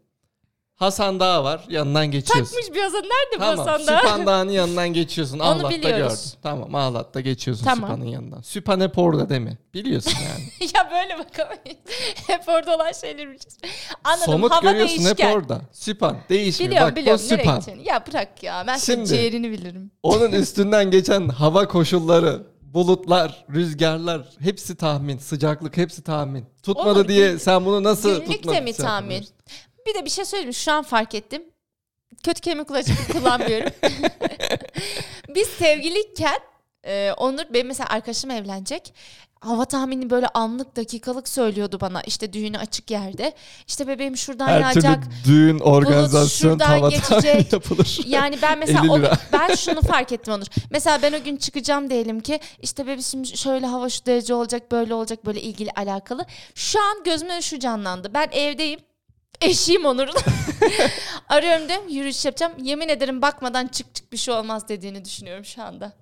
Hasan 0.74 1.20
Dağı 1.20 1.44
var 1.44 1.64
yanından 1.68 2.06
geçiyorsun. 2.06 2.44
Takmış 2.56 2.74
bir 2.76 2.80
yazan. 2.82 3.02
Nerede 3.02 3.36
bu 3.36 3.38
Tamam. 3.38 3.58
Hasan'da? 3.66 3.98
Süphan 4.00 4.26
Dağı'nın 4.26 4.50
yanından 4.52 4.88
geçiyorsun. 4.88 5.38
Onu 5.38 5.48
Ahlat'ta 5.48 5.70
biliyoruz. 5.70 6.24
gördün. 6.24 6.38
Tamam 6.42 6.74
Ahlat'ta 6.74 7.20
geçiyorsun 7.20 7.64
Tamam. 7.64 7.90
Süphan'ın 7.90 8.10
yanından. 8.10 8.40
Süphan 8.40 8.80
hep 8.80 8.98
orada 8.98 9.28
değil 9.28 9.40
mi? 9.40 9.58
Biliyorsun 9.74 10.12
yani. 10.28 10.70
ya 10.74 10.90
böyle 10.90 11.18
bakamayız. 11.18 11.78
Hep 12.26 12.48
orada 12.48 12.76
olan 12.76 12.92
şeyleri 12.92 13.28
bileceğiz. 13.28 13.58
Anladım. 14.04 14.24
Somut 14.32 14.52
Hava 14.52 14.60
görüyorsun 14.72 15.04
değişken. 15.04 15.28
hep 15.28 15.36
orada. 15.36 15.60
Süphan 15.72 16.16
değişmiyor. 16.28 16.70
Biliyorum 16.70 16.88
Bak 16.90 16.96
biliyorum. 16.96 17.22
o 17.24 17.28
Süphan. 17.28 17.62
Ya 17.84 18.04
bırak 18.10 18.42
ya. 18.42 18.64
Ben 18.66 18.76
Şimdi- 18.76 19.08
ciğerini 19.08 19.50
bilirim. 19.50 19.90
Onun 20.02 20.32
üstünden 20.32 20.90
geçen 20.90 21.28
hava 21.28 21.68
koşulları, 21.68 22.42
bulutlar, 22.62 23.44
rüzgarlar 23.54 24.22
hepsi 24.40 24.76
tahmin. 24.76 25.18
Sıcaklık 25.18 25.76
hepsi 25.76 26.02
tahmin. 26.02 26.46
Tutmadı 26.62 26.88
Olur, 26.90 27.08
diye 27.08 27.38
sen 27.38 27.64
bunu 27.64 27.82
nasıl 27.82 28.10
Günlük 28.20 28.32
tutmadın? 28.32 28.56
de 28.56 28.60
mi 28.60 28.72
tahmin? 28.72 29.10
yapıyorsun? 29.10 29.34
Bir 29.86 29.94
de 29.94 30.04
bir 30.04 30.10
şey 30.10 30.24
söyleyeyim. 30.24 30.54
Şu 30.54 30.72
an 30.72 30.82
fark 30.82 31.14
ettim. 31.14 31.42
Kötü 32.22 32.40
kelime 32.40 32.64
kullanıcı 32.64 32.92
kullanmıyorum. 33.12 33.70
Biz 35.34 35.48
sevgiliyken 35.48 36.38
e, 36.84 37.12
Onur 37.16 37.44
benim 37.50 37.66
mesela 37.66 37.88
arkadaşım 37.90 38.30
evlenecek. 38.30 38.94
Hava 39.40 39.64
tahmini 39.64 40.10
böyle 40.10 40.28
anlık 40.28 40.76
dakikalık 40.76 41.28
söylüyordu 41.28 41.80
bana. 41.80 42.02
İşte 42.02 42.32
düğünü 42.32 42.58
açık 42.58 42.90
yerde. 42.90 43.32
İşte 43.66 43.86
bebeğim 43.86 44.16
şuradan 44.16 44.48
Her 44.48 44.60
yağacak. 44.60 45.02
türlü 45.04 45.34
düğün, 45.34 45.58
organizasyon, 45.58 46.58
tava 46.58 46.88
geçecek. 46.88 47.52
yapılır. 47.52 48.00
Yani 48.06 48.38
ben 48.42 48.58
mesela 48.58 48.80
50 48.84 48.90
o, 48.90 49.00
ben 49.32 49.54
şunu 49.54 49.80
fark 49.80 50.12
ettim 50.12 50.34
Onur. 50.34 50.46
Mesela 50.70 51.02
ben 51.02 51.12
o 51.12 51.22
gün 51.24 51.36
çıkacağım 51.36 51.90
diyelim 51.90 52.20
ki 52.20 52.40
işte 52.62 52.86
bebişim 52.86 53.26
şöyle 53.26 53.66
hava 53.66 53.88
şu 53.88 54.06
derece 54.06 54.34
olacak 54.34 54.72
böyle 54.72 54.94
olacak 54.94 55.26
böyle 55.26 55.40
ilgili 55.40 55.70
alakalı. 55.70 56.26
Şu 56.54 56.80
an 56.80 57.04
gözüme 57.04 57.42
şu 57.42 57.58
canlandı. 57.58 58.14
Ben 58.14 58.28
evdeyim. 58.32 58.80
Eşiyim 59.40 59.84
Onur'un. 59.84 60.14
Arıyorum 61.28 61.68
diyorum 61.68 61.88
yürüyüş 61.88 62.24
yapacağım. 62.24 62.52
Yemin 62.58 62.88
ederim 62.88 63.22
bakmadan 63.22 63.66
çık 63.66 63.94
çık 63.94 64.12
bir 64.12 64.16
şey 64.16 64.34
olmaz 64.34 64.68
dediğini 64.68 65.04
düşünüyorum 65.04 65.44
şu 65.44 65.62
anda. 65.62 65.92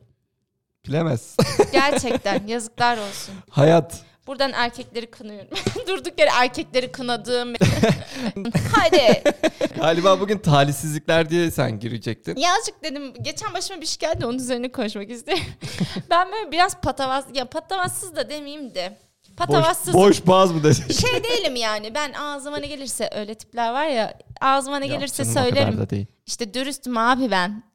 Bilemez. 0.87 1.37
Gerçekten 1.73 2.47
yazıklar 2.47 2.99
olsun. 2.99 3.35
Hayat. 3.51 4.01
Buradan 4.27 4.53
erkekleri 4.53 5.11
kınıyorum. 5.11 5.49
Durduk 5.89 6.19
yere 6.21 6.31
erkekleri 6.35 6.93
kınadığım. 6.93 7.55
Haydi. 8.77 9.23
Galiba 9.77 10.21
bugün 10.21 10.39
talihsizlikler 10.39 11.31
diye 11.31 11.51
sen 11.51 11.81
girecektin. 11.81 12.37
Yazık 12.37 12.85
dedim. 12.85 13.15
Geçen 13.23 13.55
başıma 13.55 13.81
bir 13.81 13.87
şey 13.87 13.99
geldi. 13.99 14.27
Onun 14.27 14.39
üzerine 14.39 14.73
konuşmak 14.73 15.11
istiyorum. 15.11 15.45
ben 16.11 16.33
böyle 16.33 16.53
biraz 16.53 16.81
patavaz... 16.81 17.25
Ya 17.35 17.45
patavatsız 17.45 18.17
da 18.17 18.31
demeyeyim 18.31 18.75
de. 18.75 18.99
Patavatsız 19.37 19.95
Boş, 19.95 20.19
boş 20.21 20.27
baz 20.27 20.53
mı 20.53 20.63
desek? 20.65 20.93
şey 21.01 21.25
değilim 21.25 21.57
yani. 21.57 21.95
Ben 21.95 22.13
ağzıma 22.13 22.57
ne 22.59 22.67
gelirse 22.67 23.11
öyle 23.15 23.35
tipler 23.35 23.73
var 23.73 23.87
ya. 23.87 24.19
Ağzıma 24.41 24.79
ne 24.79 24.87
Yok 24.87 24.97
gelirse 24.99 25.25
söylerim. 25.25 25.91
değil. 25.91 26.07
İşte 26.27 26.55
dürüstüm 26.55 26.97
abi 26.99 27.31
ben. 27.31 27.63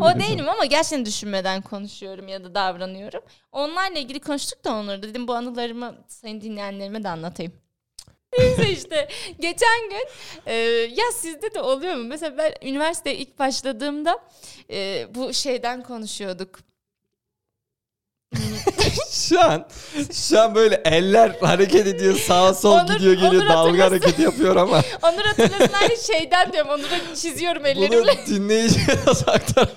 O 0.00 0.20
değilim 0.20 0.48
ama 0.48 0.64
gerçekten 0.64 1.06
düşünmeden 1.06 1.62
konuşuyorum 1.62 2.28
ya 2.28 2.44
da 2.44 2.54
davranıyorum. 2.54 3.20
Onlarla 3.52 3.98
ilgili 3.98 4.20
konuştuk 4.20 4.64
da 4.64 4.72
onları 4.74 5.02
dedim 5.02 5.28
bu 5.28 5.34
anılarımı 5.34 5.94
sayın 6.08 6.40
dinleyenlerime 6.40 7.04
de 7.04 7.08
anlatayım. 7.08 7.52
Neyse 8.38 8.70
işte 8.70 9.08
geçen 9.40 9.90
gün 9.90 10.06
e, 10.46 10.54
ya 10.94 11.04
sizde 11.14 11.54
de 11.54 11.60
oluyor 11.60 11.94
mu? 11.94 12.04
Mesela 12.04 12.38
ben 12.38 12.54
üniversiteye 12.68 13.16
ilk 13.16 13.38
başladığımda 13.38 14.18
e, 14.70 15.06
bu 15.14 15.32
şeyden 15.32 15.82
konuşuyorduk. 15.82 16.58
Şu 19.28 19.40
an 19.40 19.66
şu 20.12 20.40
an 20.40 20.54
böyle 20.54 20.82
eller 20.84 21.36
hareket 21.40 21.86
ediyor 21.86 22.16
sağa 22.18 22.54
sol 22.54 22.76
Onur- 22.78 22.94
gidiyor 22.96 23.14
geliyor 23.14 23.32
Onur 23.32 23.48
dalga 23.48 23.58
hatırlasın. 23.60 23.80
hareketi 23.80 24.22
yapıyor 24.22 24.56
ama 24.56 24.76
Onur 25.02 25.24
hatırlasın 25.24 25.72
hani 25.72 25.96
şeyden 26.06 26.52
diyorum 26.52 26.70
Onur'a 26.70 27.14
çiziyorum 27.14 27.62
bunu 27.62 27.68
ellerimle. 27.68 28.26
dinleyiciye 28.26 28.86
nasıl 29.06 29.26
aktar? 29.30 29.68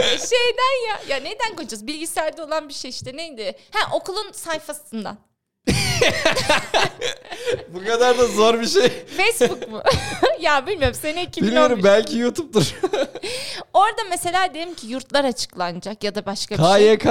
şeyden 0.00 0.88
ya. 0.88 1.00
Ya 1.08 1.16
neyden 1.22 1.50
konuşacağız? 1.56 1.86
Bilgisayarda 1.86 2.44
olan 2.44 2.68
bir 2.68 2.74
şey 2.74 2.90
işte 2.90 3.16
neydi? 3.16 3.54
Ha 3.72 3.96
okulun 3.96 4.32
sayfasından. 4.32 5.18
Bu 7.68 7.84
kadar 7.84 8.18
da 8.18 8.26
zor 8.26 8.60
bir 8.60 8.66
şey. 8.66 8.88
Facebook 9.16 9.68
mu? 9.70 9.82
ya 10.40 10.66
bilmiyorum 10.66 10.94
sene 11.02 11.22
2011. 11.22 11.46
Bilmiyorum 11.48 11.80
belki 11.84 12.18
YouTube'dur. 12.18 12.74
Orada 13.72 14.02
mesela 14.10 14.54
diyelim 14.54 14.74
ki 14.74 14.86
yurtlar 14.86 15.24
açıklanacak 15.24 16.04
ya 16.04 16.14
da 16.14 16.26
başka 16.26 16.58
bir 16.58 16.62
şey. 16.78 16.96
KYK. 16.96 17.06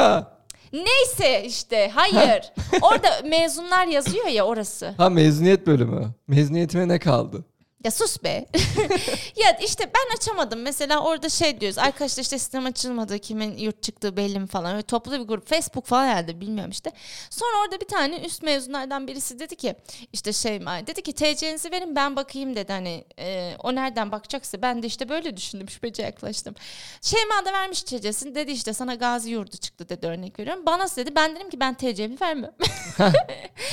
Neyse 0.83 1.43
işte 1.45 1.91
hayır. 1.95 2.51
Orada 2.81 3.07
mezunlar 3.29 3.87
yazıyor 3.87 4.27
ya 4.27 4.43
orası. 4.45 4.93
Ha 4.97 5.09
mezuniyet 5.09 5.67
bölümü. 5.67 6.07
Mezuniyetime 6.27 6.87
ne 6.87 6.99
kaldı? 6.99 7.45
Ya 7.85 7.91
sus 7.91 8.23
be. 8.23 8.29
ya 9.35 9.57
işte 9.61 9.91
ben 9.95 10.15
açamadım. 10.15 10.61
Mesela 10.61 10.99
orada 10.99 11.29
şey 11.29 11.61
diyoruz. 11.61 11.77
Arkadaşlar 11.77 12.23
işte 12.23 12.39
sistem 12.39 12.65
açılmadı. 12.65 13.19
Kimin 13.19 13.57
yurt 13.57 13.83
çıktığı 13.83 14.17
belli 14.17 14.39
mi 14.39 14.47
falan. 14.47 14.73
Öyle 14.73 14.83
toplu 14.83 15.11
bir 15.11 15.27
grup. 15.27 15.47
Facebook 15.47 15.85
falan 15.85 16.07
herhalde 16.07 16.41
bilmiyorum 16.41 16.71
işte. 16.71 16.91
Sonra 17.29 17.51
orada 17.65 17.81
bir 17.81 17.87
tane 17.87 18.19
üst 18.19 18.43
mezunlardan 18.43 19.07
birisi 19.07 19.39
dedi 19.39 19.55
ki 19.55 19.75
işte 20.13 20.33
şey 20.33 20.61
dedi 20.61 21.01
ki 21.01 21.13
TC'nizi 21.13 21.71
verin 21.71 21.95
ben 21.95 22.15
bakayım 22.15 22.55
dedi. 22.55 22.73
Hani 22.73 23.05
e, 23.19 23.55
o 23.63 23.75
nereden 23.75 24.11
bakacaksa 24.11 24.61
ben 24.61 24.83
de 24.83 24.87
işte 24.87 25.09
böyle 25.09 25.37
düşündüm. 25.37 25.69
Şüpheci 25.69 26.01
yaklaştım. 26.01 26.55
Şeyma 27.01 27.45
da 27.45 27.53
vermiş 27.53 27.83
TC'sini. 27.83 28.35
Dedi 28.35 28.51
işte 28.51 28.73
sana 28.73 28.95
gazi 28.95 29.29
yurdu 29.29 29.57
çıktı 29.57 29.89
dedi 29.89 30.07
örnek 30.07 30.39
veriyorum. 30.39 30.65
Bana 30.65 30.85
dedi. 30.95 31.15
Ben 31.15 31.35
dedim 31.35 31.49
ki 31.49 31.59
ben 31.59 31.73
TC'mi 31.73 32.21
vermem. 32.21 32.51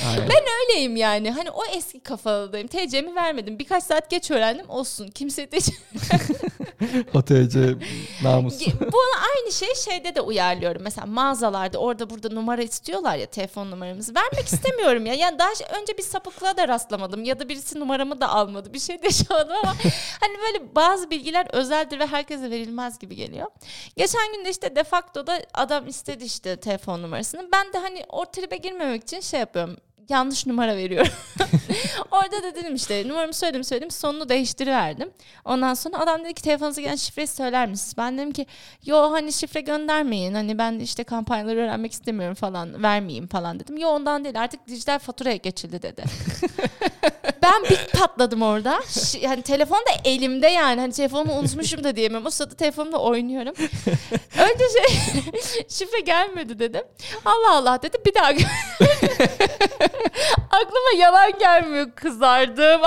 ben 0.07 0.43
öyleyim 0.61 0.95
yani. 0.95 1.31
Hani 1.31 1.51
o 1.51 1.65
eski 1.65 1.99
kafalıdayım. 1.99 2.67
TC'mi 2.67 3.15
vermedim. 3.15 3.59
Birkaç 3.59 3.83
saat 3.83 4.02
geç 4.09 4.31
öğrendim. 4.31 4.69
Olsun. 4.69 5.07
Kimse 5.07 5.51
de 5.51 5.57
o 7.13 7.21
TC 7.21 7.75
namus. 8.23 8.67
Bunu 8.81 9.11
aynı 9.35 9.51
şey 9.51 9.75
şeyde 9.75 10.15
de 10.15 10.21
uyarlıyorum. 10.21 10.81
Mesela 10.83 11.07
mağazalarda 11.07 11.77
orada 11.77 12.09
burada 12.09 12.29
numara 12.29 12.61
istiyorlar 12.61 13.15
ya 13.15 13.25
telefon 13.25 13.71
numaramızı. 13.71 14.15
Vermek 14.15 14.45
istemiyorum 14.45 15.05
ya. 15.05 15.13
Yani 15.13 15.39
daha 15.39 15.49
önce 15.81 15.97
bir 15.97 16.03
sapıklığa 16.03 16.57
da 16.57 16.67
rastlamadım. 16.67 17.23
Ya 17.23 17.39
da 17.39 17.49
birisi 17.49 17.79
numaramı 17.79 18.21
da 18.21 18.29
almadı. 18.29 18.73
Bir 18.73 18.79
şey 18.79 19.01
de 19.01 19.05
yaşamadım 19.05 19.55
ama 19.63 19.73
hani 20.19 20.37
böyle 20.47 20.75
bazı 20.75 21.09
bilgiler 21.09 21.47
özeldir 21.53 21.99
ve 21.99 22.07
herkese 22.07 22.51
verilmez 22.51 22.99
gibi 22.99 23.15
geliyor. 23.15 23.47
Geçen 23.97 24.33
gün 24.33 24.45
de 24.45 24.49
işte 24.49 24.75
defaktoda 24.75 25.41
adam 25.53 25.87
istedi 25.87 26.23
işte 26.23 26.57
telefon 26.57 27.01
numarasını. 27.01 27.49
Ben 27.53 27.73
de 27.73 27.77
hani 27.77 28.03
o 28.09 28.25
tribe 28.25 28.57
girmemek 28.57 29.03
için 29.03 29.19
şey 29.19 29.39
yapıyorum 29.39 29.77
yanlış 30.09 30.45
numara 30.47 30.75
veriyorum. 30.75 31.11
Orada 32.11 32.43
da 32.43 32.55
dedim 32.55 32.75
işte 32.75 33.07
numaramı 33.07 33.33
söyledim 33.33 33.63
söyledim 33.63 33.91
sonunu 33.91 34.29
değiştiriverdim. 34.29 35.11
Ondan 35.45 35.73
sonra 35.73 35.99
adam 35.99 36.23
dedi 36.23 36.33
ki 36.33 36.41
telefonunuza 36.41 36.81
gelen 36.81 36.95
şifreyi 36.95 37.27
söyler 37.27 37.67
misiniz? 37.67 37.93
Ben 37.97 38.17
dedim 38.17 38.31
ki 38.31 38.45
yo 38.85 39.11
hani 39.11 39.33
şifre 39.33 39.61
göndermeyin 39.61 40.33
hani 40.33 40.57
ben 40.57 40.79
işte 40.79 41.03
kampanyaları 41.03 41.59
öğrenmek 41.59 41.91
istemiyorum 41.91 42.35
falan 42.35 42.83
vermeyeyim 42.83 43.27
falan 43.27 43.59
dedim. 43.59 43.77
Yo 43.77 43.89
ondan 43.89 44.23
değil 44.23 44.41
artık 44.41 44.67
dijital 44.67 44.99
faturaya 44.99 45.35
geçildi 45.35 45.81
dedi. 45.81 46.03
ben 47.43 47.63
bir 47.63 47.99
patladım 47.99 48.41
orada. 48.41 48.79
Yani 49.21 49.41
telefon 49.41 49.77
da 49.77 49.91
elimde 50.05 50.47
yani. 50.47 50.79
Hani 50.81 50.93
telefonumu 50.93 51.33
unutmuşum 51.33 51.83
da 51.83 51.95
diyemem. 51.95 52.25
O 52.25 52.29
sırada 52.29 52.55
telefonumla 52.55 52.97
oynuyorum. 52.97 53.53
Önce 54.37 54.63
şey 54.79 54.97
şifre 55.69 55.99
gelmedi 55.99 56.59
dedim. 56.59 56.83
Allah 57.25 57.51
Allah 57.51 57.81
dedi. 57.81 57.97
Bir 58.05 58.13
daha 58.13 58.27
Aklıma 60.51 60.91
yalan 60.97 61.31
gelmiyor 61.39 61.91
kızardım. 61.95 62.81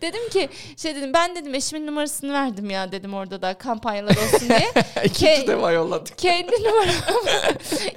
dedim 0.00 0.28
ki 0.28 0.48
şey 0.76 0.96
dedim 0.96 1.12
ben 1.14 1.36
dedim 1.36 1.54
eşimin 1.54 1.86
numarasını 1.86 2.32
verdim 2.32 2.70
ya 2.70 2.92
dedim 2.92 3.14
orada 3.14 3.42
da 3.42 3.54
kampanyalar 3.54 4.10
olsun 4.16 4.48
diye. 4.48 4.72
İkinci 5.04 5.24
Ke- 5.32 5.46
defa 5.46 5.72
yolladık. 5.72 6.18
Kendi 6.18 6.52
numaramı 6.64 6.92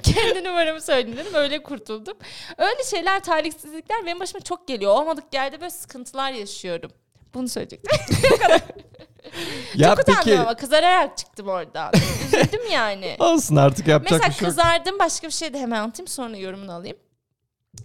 kendi 0.02 0.44
numaramı 0.44 0.80
söyledim 0.80 1.16
dedim 1.16 1.34
öyle 1.34 1.62
kurtuldum. 1.62 2.16
Öyle 2.58 2.84
şeyler 2.90 3.20
talihsizlikler 3.20 4.06
benim 4.06 4.20
başıma 4.20 4.40
çok 4.40 4.68
geliyor. 4.68 4.92
Olmadık 4.92 5.24
yerde 5.32 5.60
böyle 5.60 5.65
sıkıntılar 5.70 6.32
yaşıyorum. 6.32 6.90
Bunu 7.34 7.48
söyleyecektim. 7.48 7.98
ya 9.74 9.88
Çok 9.88 9.98
utandım 9.98 10.22
peki... 10.24 10.40
ama 10.40 10.56
kızararak 10.56 11.18
çıktım 11.18 11.48
oradan. 11.48 11.92
Üzüldüm 12.26 12.72
yani. 12.72 13.16
Olsun 13.18 13.56
artık 13.56 13.88
yapacak 13.88 14.12
Mesela 14.12 14.30
bir 14.30 14.34
şey 14.34 14.48
yok. 14.48 14.56
kızardım 14.56 14.98
başka 14.98 15.26
bir 15.26 15.32
şey 15.32 15.54
de 15.54 15.58
hemen 15.58 15.80
anlatayım 15.80 16.08
sonra 16.08 16.36
yorumunu 16.36 16.72
alayım. 16.72 16.96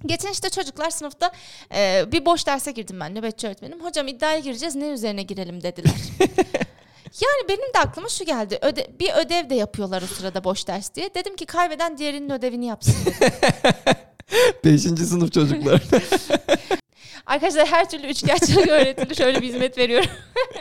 Geçen 0.05 0.31
işte 0.31 0.49
çocuklar 0.49 0.89
sınıfta 0.89 1.31
e, 1.75 2.05
bir 2.11 2.25
boş 2.25 2.47
derse 2.47 2.71
girdim 2.71 2.99
ben 2.99 3.15
nöbetçi 3.15 3.47
öğretmenim. 3.47 3.83
Hocam 3.83 4.07
iddiaya 4.07 4.39
gireceğiz 4.39 4.75
ne 4.75 4.87
üzerine 4.87 5.23
girelim 5.23 5.63
dediler. 5.63 5.93
yani 7.21 7.47
benim 7.49 7.73
de 7.73 7.79
aklıma 7.79 8.09
şu 8.09 8.25
geldi. 8.25 8.59
Öde, 8.61 8.87
bir 8.99 9.13
ödev 9.13 9.49
de 9.49 9.55
yapıyorlar 9.55 10.01
o 10.01 10.05
sırada 10.05 10.43
boş 10.43 10.67
ders 10.67 10.95
diye. 10.95 11.13
Dedim 11.13 11.35
ki 11.35 11.45
kaybeden 11.45 11.97
diğerinin 11.97 12.29
ödevini 12.29 12.65
yapsın. 12.65 12.95
Beşinci 14.65 15.05
sınıf 15.05 15.31
çocuklar. 15.31 15.81
Arkadaşlar 17.25 17.67
her 17.67 17.89
türlü 17.89 18.07
üçkağıtçılık 18.07 18.67
öğretilir. 18.69 19.15
Şöyle 19.15 19.41
bir 19.41 19.47
hizmet 19.47 19.77
veriyorum. 19.77 20.09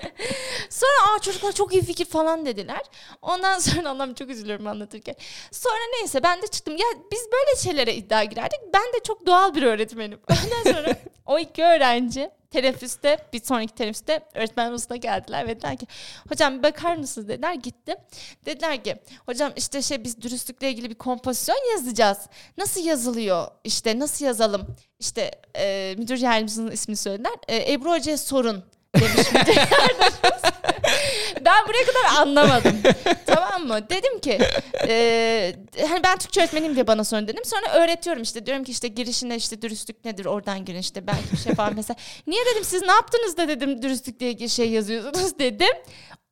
sonra 0.70 0.92
aa 1.14 1.18
çocuklar 1.18 1.52
çok 1.52 1.72
iyi 1.72 1.82
fikir 1.84 2.04
falan 2.04 2.46
dediler. 2.46 2.82
Ondan 3.22 3.58
sonra 3.58 3.90
Allah'ım 3.90 4.14
çok 4.14 4.30
üzülüyorum 4.30 4.66
anlatırken. 4.66 5.14
Sonra 5.50 5.80
neyse 5.98 6.22
ben 6.22 6.42
de 6.42 6.46
çıktım. 6.46 6.76
Ya 6.76 6.86
biz 7.12 7.28
böyle 7.32 7.60
şeylere 7.62 7.94
iddia 7.94 8.24
girerdik. 8.24 8.60
Ben 8.74 8.82
de 8.92 9.02
çok 9.06 9.26
doğal 9.26 9.54
bir 9.54 9.62
öğretmenim. 9.62 10.20
Ondan 10.30 10.72
sonra 10.72 10.96
o 11.26 11.38
iki 11.38 11.64
öğrenci 11.64 12.30
teneffüste 12.50 13.18
bir 13.32 13.44
sonraki 13.44 13.74
teneffüste 13.74 14.20
öğretmen 14.34 14.70
odasına 14.70 14.96
geldiler 14.96 15.46
ve 15.46 15.56
dediler 15.56 15.76
ki 15.76 15.86
hocam 16.28 16.62
bakar 16.62 16.96
mısınız 16.96 17.28
dediler 17.28 17.54
gitti. 17.54 17.96
Dediler 18.46 18.84
ki 18.84 18.96
hocam 19.26 19.52
işte 19.56 19.82
şey 19.82 20.04
biz 20.04 20.22
dürüstlükle 20.22 20.70
ilgili 20.70 20.90
bir 20.90 20.94
kompozisyon 20.94 21.72
yazacağız. 21.72 22.18
Nasıl 22.58 22.84
yazılıyor 22.84 23.48
işte 23.64 23.98
nasıl 23.98 24.24
yazalım 24.24 24.76
işte 25.00 25.30
e, 25.56 25.94
müdür 25.98 26.18
yardımcısının 26.18 26.70
ismini 26.70 26.96
söylediler. 26.96 27.32
E, 27.48 27.72
Ebru 27.72 27.90
Hoca'ya 27.90 28.18
sorun 28.18 28.64
demiş 28.94 29.32
müdür 29.32 29.56
ben 31.44 31.68
buraya 31.68 31.84
kadar 31.84 32.22
anlamadım. 32.22 32.76
tamam 33.26 33.66
mı? 33.66 33.90
Dedim 33.90 34.20
ki 34.20 34.38
e, 34.88 35.54
hani 35.88 36.04
ben 36.04 36.18
Türkçe 36.18 36.40
öğretmenim 36.40 36.74
diye 36.74 36.86
bana 36.86 37.04
sorun 37.04 37.28
dedim. 37.28 37.44
Sonra 37.44 37.72
öğretiyorum 37.72 38.22
işte. 38.22 38.46
Diyorum 38.46 38.64
ki 38.64 38.72
işte 38.72 38.88
girişinde 38.88 39.36
işte 39.36 39.62
dürüstlük 39.62 40.04
nedir 40.04 40.24
oradan 40.24 40.64
girin 40.64 40.78
işte 40.78 41.06
belki 41.06 41.32
bir 41.32 41.36
şey 41.38 41.54
falan 41.54 41.72
mesela. 41.76 41.96
Niye 42.26 42.42
dedim 42.52 42.64
siz 42.64 42.82
ne 42.82 42.92
yaptınız 42.92 43.36
da 43.36 43.48
dedim 43.48 43.82
dürüstlük 43.82 44.20
diye 44.20 44.48
şey 44.48 44.70
yazıyorsunuz 44.70 45.38
dedim. 45.38 45.76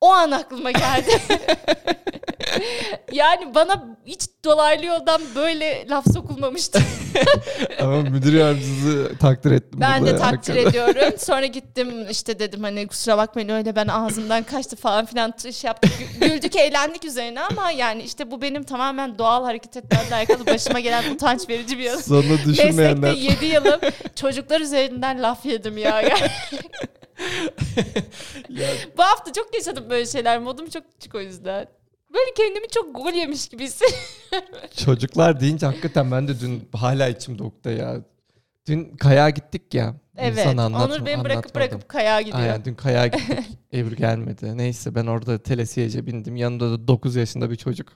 O 0.00 0.10
an 0.10 0.30
aklıma 0.30 0.70
geldi. 0.70 1.22
yani 3.12 3.54
bana 3.54 3.96
hiç 4.06 4.20
dolaylı 4.44 4.86
yoldan 4.86 5.22
böyle 5.34 5.88
laf 5.88 6.04
sokulmamıştı. 6.12 6.80
Ama 7.80 8.00
müdür 8.00 8.32
yardımcısı 8.32 9.18
takdir 9.20 9.50
ettim. 9.50 9.80
Ben 9.80 10.06
de 10.06 10.16
takdir 10.16 10.54
hakikaten. 10.54 10.66
ediyorum. 10.70 11.14
Sonra 11.18 11.46
gittim 11.46 12.06
işte 12.10 12.38
dedim 12.38 12.62
hani 12.62 12.86
kusura 12.86 13.18
bakmayın 13.18 13.48
öyle 13.48 13.76
ben 13.76 13.88
ağzımdan 13.88 14.42
kaçtı 14.42 14.76
falan 14.76 15.06
filan 15.06 15.34
şey 15.52 15.68
yaptık. 15.68 15.90
Güldük 16.20 16.56
eğlendik 16.56 17.04
üzerine 17.04 17.40
ama 17.40 17.70
yani 17.70 18.02
işte 18.02 18.30
bu 18.30 18.42
benim 18.42 18.62
tamamen 18.62 19.18
doğal 19.18 19.44
hareket 19.44 19.76
etmemle 19.76 20.14
alakalı 20.14 20.46
başıma 20.46 20.80
gelen 20.80 21.14
utanç 21.14 21.48
verici 21.48 21.78
bir 21.78 21.84
yanı. 21.84 22.02
Sonra 22.02 22.38
düşünmeyenler. 22.46 23.14
Meslekte 23.14 23.46
7 23.46 23.54
yılım 23.54 23.80
çocuklar 24.14 24.60
üzerinden 24.60 25.22
laf 25.22 25.46
yedim 25.46 25.78
ya. 25.78 26.00
yani. 26.00 26.30
Bu 28.96 29.02
hafta 29.02 29.32
çok 29.32 29.54
yaşadım 29.54 29.84
böyle 29.90 30.06
şeyler. 30.06 30.38
Modum 30.38 30.68
çok 30.68 30.92
küçük 30.92 31.14
o 31.14 31.20
yüzden. 31.20 31.66
Böyle 32.14 32.30
kendimi 32.36 32.68
çok 32.68 32.94
gol 32.94 33.12
yemiş 33.12 33.48
gibi 33.48 33.68
Çocuklar 34.76 35.40
deyince 35.40 35.66
hakikaten 35.66 36.10
ben 36.10 36.28
de 36.28 36.40
dün 36.40 36.68
hala 36.72 37.08
içim 37.08 37.38
dokta 37.38 37.70
ya. 37.70 38.00
Dün 38.66 38.96
kayağa 38.96 39.30
gittik 39.30 39.74
ya. 39.74 39.94
Evet. 40.16 40.44
Sana 40.44 40.66
Onur 40.66 41.06
beni 41.06 41.24
bırakıp 41.24 41.54
bırakıp 41.54 41.88
kayağa 41.88 42.20
gidiyor. 42.20 42.38
Aynen 42.38 42.64
dün 42.64 42.74
kayağa 42.74 43.06
gittik. 43.06 43.38
Ebru 43.74 43.94
gelmedi. 43.94 44.58
Neyse 44.58 44.94
ben 44.94 45.06
orada 45.06 45.38
telesiyece 45.42 46.06
bindim. 46.06 46.36
Yanında 46.36 46.70
da 46.70 46.88
9 46.88 47.16
yaşında 47.16 47.50
bir 47.50 47.56
çocuk. 47.56 47.88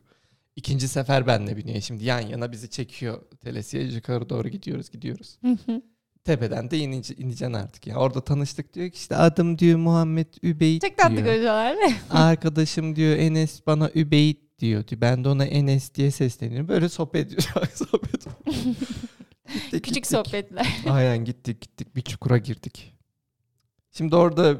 İkinci 0.57 0.89
sefer 0.89 1.27
benle 1.27 1.57
biniyor. 1.57 1.81
Şimdi 1.81 2.05
yan 2.05 2.21
yana 2.21 2.53
bizi 2.53 2.71
çekiyor. 2.71 3.23
Telesiyece 3.41 3.97
yukarı 3.97 4.29
doğru 4.29 4.49
gidiyoruz 4.49 4.91
gidiyoruz 4.91 5.39
tepeden 6.25 6.71
de 6.71 6.79
inece, 6.79 7.15
ineceksin 7.15 7.53
artık. 7.53 7.87
Yani 7.87 7.99
orada 7.99 8.21
tanıştık 8.21 8.75
diyor 8.75 8.91
ki 8.91 8.97
işte 8.97 9.17
adım 9.17 9.59
diyor 9.59 9.79
Muhammed 9.79 10.27
Übeyt 10.43 10.83
Çok 10.83 10.97
tatlı 10.97 11.21
görüyorlar 11.21 11.75
mi? 11.75 11.95
Arkadaşım 12.11 12.97
diyor 12.97 13.17
Enes 13.17 13.67
bana 13.67 13.91
Übeyt 13.95 14.39
diyor. 14.59 14.85
Ben 14.93 15.25
de 15.25 15.29
ona 15.29 15.45
Enes 15.45 15.95
diye 15.95 16.11
sesleniyorum. 16.11 16.69
Böyle 16.69 16.89
sohbet 16.89 17.27
ediyor. 17.27 17.43
sohbet. 17.75 18.27
gittik, 18.45 19.71
Küçük 19.71 19.85
gittik. 19.85 20.07
sohbetler. 20.07 20.77
Aynen 20.91 21.25
gittik 21.25 21.61
gittik 21.61 21.97
bir 21.97 22.03
çukura 22.03 22.39
girdik. 22.39 22.95
Şimdi 23.91 24.17
orada 24.17 24.57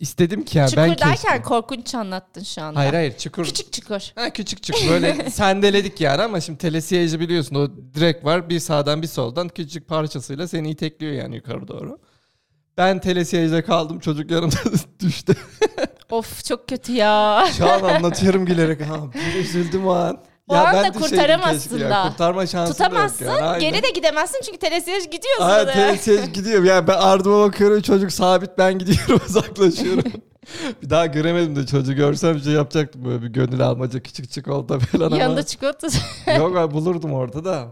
İstedim 0.00 0.44
ki 0.44 0.58
ya 0.58 0.68
çukur 0.68 0.82
ben 0.82 0.88
derken 0.90 1.14
keşke. 1.14 1.42
korkunç 1.42 1.94
anlattın 1.94 2.42
şu 2.42 2.62
anda. 2.62 2.78
Hayır 2.80 2.94
hayır 2.94 3.18
çukur. 3.18 3.44
Küçük 3.44 3.72
çukur. 3.72 4.00
Ha 4.14 4.30
küçük 4.30 4.62
çukur 4.62 4.88
böyle 4.88 5.30
sendeledik 5.30 6.00
yani 6.00 6.22
ama 6.22 6.40
şimdi 6.40 6.58
telesiyeci 6.58 7.20
biliyorsun 7.20 7.54
o 7.56 7.70
direk 7.94 8.24
var 8.24 8.48
bir 8.48 8.60
sağdan 8.60 9.02
bir 9.02 9.06
soldan 9.06 9.48
küçük 9.48 9.88
parçasıyla 9.88 10.48
seni 10.48 10.70
itekliyor 10.70 11.12
yani 11.12 11.36
yukarı 11.36 11.68
doğru. 11.68 11.98
Ben 12.76 13.00
telesiyecide 13.00 13.62
kaldım 13.62 13.98
çocuk 14.00 14.30
yanımda 14.30 14.56
düştü. 15.00 15.34
of 16.10 16.44
çok 16.44 16.68
kötü 16.68 16.92
ya. 16.92 17.46
Şu 17.56 17.70
an 17.70 17.82
anlatıyorum 17.82 18.46
gülerek. 18.46 18.80
Ha, 18.80 18.96
bir 19.14 19.40
üzüldüm 19.40 19.86
o 19.86 19.90
an. 19.90 20.20
Bu 20.50 20.54
ya 20.54 20.62
arada 20.62 20.92
kurtaramazsın 20.92 21.80
da. 21.80 22.08
Kurtarma 22.08 22.46
şansın 22.46 22.72
Tutamazsın. 22.72 23.24
yok 23.24 23.40
yani. 23.40 23.60
Geri 23.60 23.82
de 23.82 23.90
gidemezsin 23.90 24.40
çünkü 24.46 24.58
telesiyej 24.58 25.04
gidiyor 25.04 25.36
Aynen 25.40 25.72
telesiyej 25.72 26.32
gidiyor. 26.34 26.64
Yani 26.64 26.86
ben 26.86 26.96
ardıma 26.98 27.40
bakıyorum 27.46 27.80
çocuk 27.82 28.12
sabit 28.12 28.50
ben 28.58 28.78
gidiyorum 28.78 29.20
uzaklaşıyorum. 29.28 30.12
bir 30.82 30.90
daha 30.90 31.06
göremedim 31.06 31.56
de 31.56 31.66
çocuğu 31.66 31.92
görsem 31.94 32.40
şey 32.40 32.52
yapacaktım 32.52 33.04
böyle 33.04 33.22
bir 33.22 33.28
gönül 33.28 33.60
almaca 33.60 34.00
küçük 34.02 34.30
çikolata 34.30 34.78
falan 34.78 35.10
Yanında 35.10 35.42
çikolata. 35.46 35.86
Yok 36.38 36.54
ben 36.54 36.70
bulurdum 36.70 37.12
orada 37.12 37.44
da. 37.44 37.68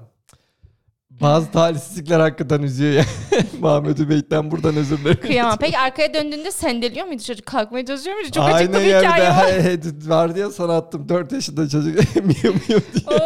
Bazı 1.20 1.50
talihsizlikler 1.50 2.20
hakikaten 2.20 2.62
üzüyor 2.62 2.92
ya. 2.92 3.04
Muhammed 3.60 3.98
Übeyt'ten 3.98 4.50
buradan 4.50 4.76
özür 4.76 4.98
dilerim. 4.98 5.20
Kıyamam. 5.20 5.56
Peki 5.60 5.78
arkaya 5.78 6.14
döndüğünde 6.14 6.50
sendeliyor 6.50 7.06
muydu 7.06 7.22
çocuk? 7.22 7.46
Kalkmaya 7.46 7.86
çalışıyor 7.86 8.16
muydu? 8.16 8.28
Çok 8.34 8.44
acıklı 8.44 8.76
Aynen 8.76 8.90
bir 8.90 8.96
hikaye 9.06 9.28
var. 9.30 10.08
vardı 10.08 10.38
ya 10.38 10.50
sana 10.50 10.76
attım 10.76 11.08
4 11.08 11.32
yaşında 11.32 11.68
çocuk 11.68 12.16
miyo 12.16 12.52
miyo 12.68 12.80
diye. 12.94 13.18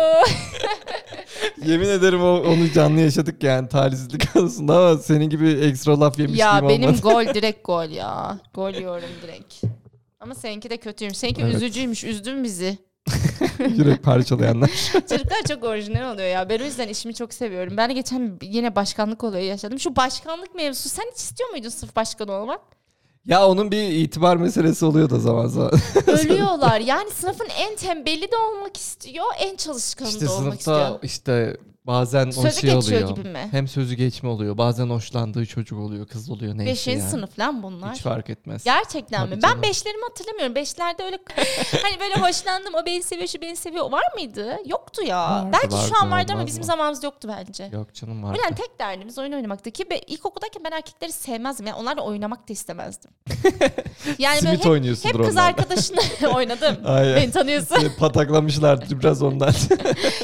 Yemin 1.72 1.88
ederim 1.88 2.22
o, 2.22 2.40
onu 2.40 2.72
canlı 2.74 3.00
yaşadık 3.00 3.42
yani 3.42 3.68
talihsizlik 3.68 4.32
konusunda 4.32 4.78
ama 4.78 4.98
senin 4.98 5.30
gibi 5.30 5.50
ekstra 5.50 6.00
laf 6.00 6.18
yemişliğim 6.18 6.46
ya 6.48 6.68
benim 6.68 6.88
olmadı. 6.88 7.02
gol 7.02 7.34
direkt 7.34 7.64
gol 7.64 7.90
ya. 7.90 8.38
Gol 8.54 8.70
yiyorum 8.74 9.08
direkt. 9.22 9.54
Ama 10.20 10.34
seninki 10.34 10.70
de 10.70 10.76
kötüymüş. 10.76 11.16
Seninki 11.16 11.42
Evet. 11.42 11.54
üzücüymüş. 11.54 12.04
Üzdün 12.04 12.44
bizi. 12.44 12.78
Yürek 13.76 14.02
parçalayanlar. 14.02 14.70
Çocuklar 14.92 15.42
çok 15.48 15.64
orijinal 15.64 16.14
oluyor 16.14 16.28
ya. 16.28 16.48
Ben 16.48 16.60
o 16.60 16.64
yüzden 16.64 16.88
işimi 16.88 17.14
çok 17.14 17.34
seviyorum. 17.34 17.76
Ben 17.76 17.90
de 17.90 17.94
geçen 17.94 18.38
yine 18.42 18.76
başkanlık 18.76 19.24
olayı 19.24 19.46
yaşadım. 19.46 19.80
Şu 19.80 19.96
başkanlık 19.96 20.54
mevzusu 20.54 20.88
sen 20.88 21.04
hiç 21.12 21.20
istiyor 21.20 21.50
muydun 21.50 21.68
sırf 21.68 21.96
başkan 21.96 22.28
olmak? 22.28 22.60
ya 23.26 23.48
onun 23.48 23.70
bir 23.70 23.82
itibar 23.82 24.36
meselesi 24.36 24.84
oluyor 24.84 25.10
da 25.10 25.18
zaman 25.18 25.46
zaman. 25.46 25.72
Ölüyorlar. 26.06 26.80
Yani 26.80 27.10
sınıfın 27.10 27.48
en 27.58 27.76
tembeli 27.76 28.32
de 28.32 28.36
olmak 28.36 28.76
istiyor, 28.76 29.26
en 29.38 29.56
çalışkanı 29.56 30.08
işte 30.08 30.26
da 30.26 30.32
olmak 30.32 30.62
sınıfta 30.62 30.80
istiyor. 30.82 30.98
işte 31.02 31.56
bazen 31.86 32.26
o 32.28 32.32
Sözü 32.32 32.60
şey 32.60 32.74
geçiyor 32.74 33.02
oluyor. 33.02 33.16
gibi 33.16 33.28
mi? 33.28 33.48
Hem 33.50 33.68
sözü 33.68 33.94
geçme 33.94 34.28
oluyor. 34.28 34.58
Bazen 34.58 34.90
hoşlandığı 34.90 35.46
çocuk 35.46 35.78
oluyor, 35.78 36.06
kız 36.06 36.30
oluyor 36.30 36.58
neyse 36.58 36.70
Beşinci 36.72 36.98
yani. 36.98 37.10
sınıf 37.10 37.38
lan 37.38 37.62
bunlar. 37.62 37.94
Hiç 37.94 38.00
fark 38.02 38.30
etmez. 38.30 38.64
Gerçekten 38.64 39.18
Tabii 39.24 39.34
mi? 39.34 39.40
canım. 39.40 39.56
Ben 39.56 39.70
beşlerimi 39.70 40.02
hatırlamıyorum. 40.02 40.54
Beşlerde 40.54 41.02
öyle 41.04 41.18
hani 41.82 42.00
böyle 42.00 42.14
hoşlandım 42.14 42.74
o 42.74 42.86
beni 42.86 43.02
seviyor 43.02 43.28
şu 43.28 43.40
beni 43.40 43.56
seviyor 43.56 43.92
var 43.92 44.04
mıydı? 44.14 44.56
Yoktu 44.66 45.02
ya. 45.02 45.30
Vardı, 45.30 45.48
Belki 45.52 45.74
vardı, 45.74 45.86
şu 45.88 45.96
an 46.02 46.10
vardı 46.10 46.32
ama 46.32 46.46
bizim 46.46 46.60
mı? 46.60 46.66
zamanımızda 46.66 47.06
yoktu 47.06 47.28
bence. 47.38 47.68
Yok 47.72 47.94
canım 47.94 48.22
var. 48.22 48.34
Ulan 48.34 48.54
tek 48.54 48.78
derdimiz 48.78 49.18
oyun 49.18 49.32
oynamaktı 49.32 49.70
ki 49.70 49.90
be, 49.90 49.98
ilkokuldayken 49.98 50.64
ben 50.64 50.70
erkekleri 50.76 51.12
sevmezdim. 51.12 51.66
Yani 51.66 51.76
onlarla 51.76 52.02
oynamak 52.02 52.48
da 52.48 52.52
istemezdim. 52.52 53.10
yani 54.18 54.38
Simit 54.40 54.64
hep, 54.64 55.04
hep 55.14 55.24
kız 55.24 55.36
arkadaşınla 55.36 56.00
oynadım. 56.34 56.76
Aynen. 56.84 57.16
Beni 57.16 57.30
tanıyorsun. 57.30 57.76
Seni 57.76 57.96
Pataklamışlardı 57.96 59.00
biraz 59.00 59.22
ondan. 59.22 59.52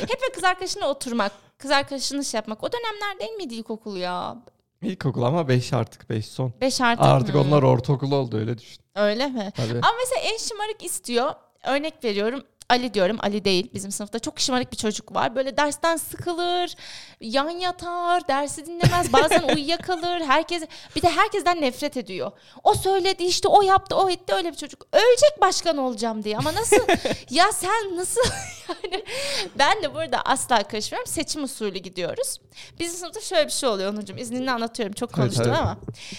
hep 0.09 0.35
kız 0.35 0.45
arkadaşınla 0.45 0.88
oturmak, 0.88 1.33
kız 1.59 1.71
arkadaşınla 1.71 2.23
şey 2.23 2.38
yapmak. 2.38 2.65
O 2.65 2.69
dönemler 2.73 3.21
değil 3.21 3.33
miydi 3.37 3.55
ilkokul 3.55 3.97
ya? 3.97 4.37
İlkokul 4.83 5.23
ama 5.23 5.49
5 5.49 5.73
artık 5.73 6.11
5 6.11 6.27
son. 6.27 6.53
Beş 6.61 6.81
artık 6.81 7.05
Artık 7.05 7.35
mı? 7.35 7.41
onlar 7.41 7.62
ortaokul 7.62 8.12
oldu 8.12 8.37
öyle 8.38 8.59
düşün. 8.59 8.79
Öyle 8.95 9.27
mi? 9.27 9.53
Tabii. 9.57 9.79
Ama 9.79 9.93
mesela 10.00 10.21
en 10.33 10.37
şımarık 10.37 10.85
istiyor. 10.85 11.33
Örnek 11.65 12.05
veriyorum. 12.05 12.43
Ali 12.71 12.95
diyorum. 12.95 13.17
Ali 13.21 13.45
değil 13.45 13.71
bizim 13.75 13.91
sınıfta. 13.91 14.19
Çok 14.19 14.41
şımarık 14.41 14.73
bir 14.73 14.77
çocuk 14.77 15.15
var. 15.15 15.37
Böyle 15.37 15.57
dersten 15.57 15.97
sıkılır. 15.97 16.75
Yan 17.21 17.51
yatar. 17.51 18.29
Dersi 18.29 18.67
dinlemez. 18.67 19.13
Bazen 19.13 19.43
uyuyakalır. 19.55 20.21
Herkes 20.21 20.63
bir 20.97 21.03
de 21.03 21.09
herkesten 21.09 21.61
nefret 21.61 21.97
ediyor. 21.97 22.33
O 22.65 22.75
söyledi 22.75 23.25
işte 23.25 23.49
o 23.49 23.63
yaptı 23.63 23.97
o 23.97 24.11
etti 24.11 24.35
öyle 24.35 24.53
bir 24.53 24.57
çocuk. 24.57 24.87
Ölecek 24.93 25.41
başkan 25.41 25.77
olacağım 25.77 26.25
diye. 26.25 26.39
Ama 26.39 26.55
nasıl? 26.55 26.77
ya 27.31 27.53
sen 27.53 27.97
nasıl? 27.97 28.21
yani 28.69 29.05
ben 29.59 29.83
de 29.83 29.95
burada 29.95 30.23
asla 30.23 30.63
karışmıyorum. 30.63 31.07
Seçim 31.13 31.45
usulü 31.45 31.79
gidiyoruz. 31.79 32.41
Bizim 32.81 32.99
sınıfta 32.99 33.21
şöyle 33.21 33.47
bir 33.47 33.53
şey 33.53 33.69
oluyor 33.69 33.93
Onurcuğum. 33.93 34.17
İzninle 34.19 34.51
anlatıyorum. 34.51 34.93
Çok 34.95 35.13
konuştum 35.13 35.45
tabii. 35.45 35.57
ama. 35.57 35.79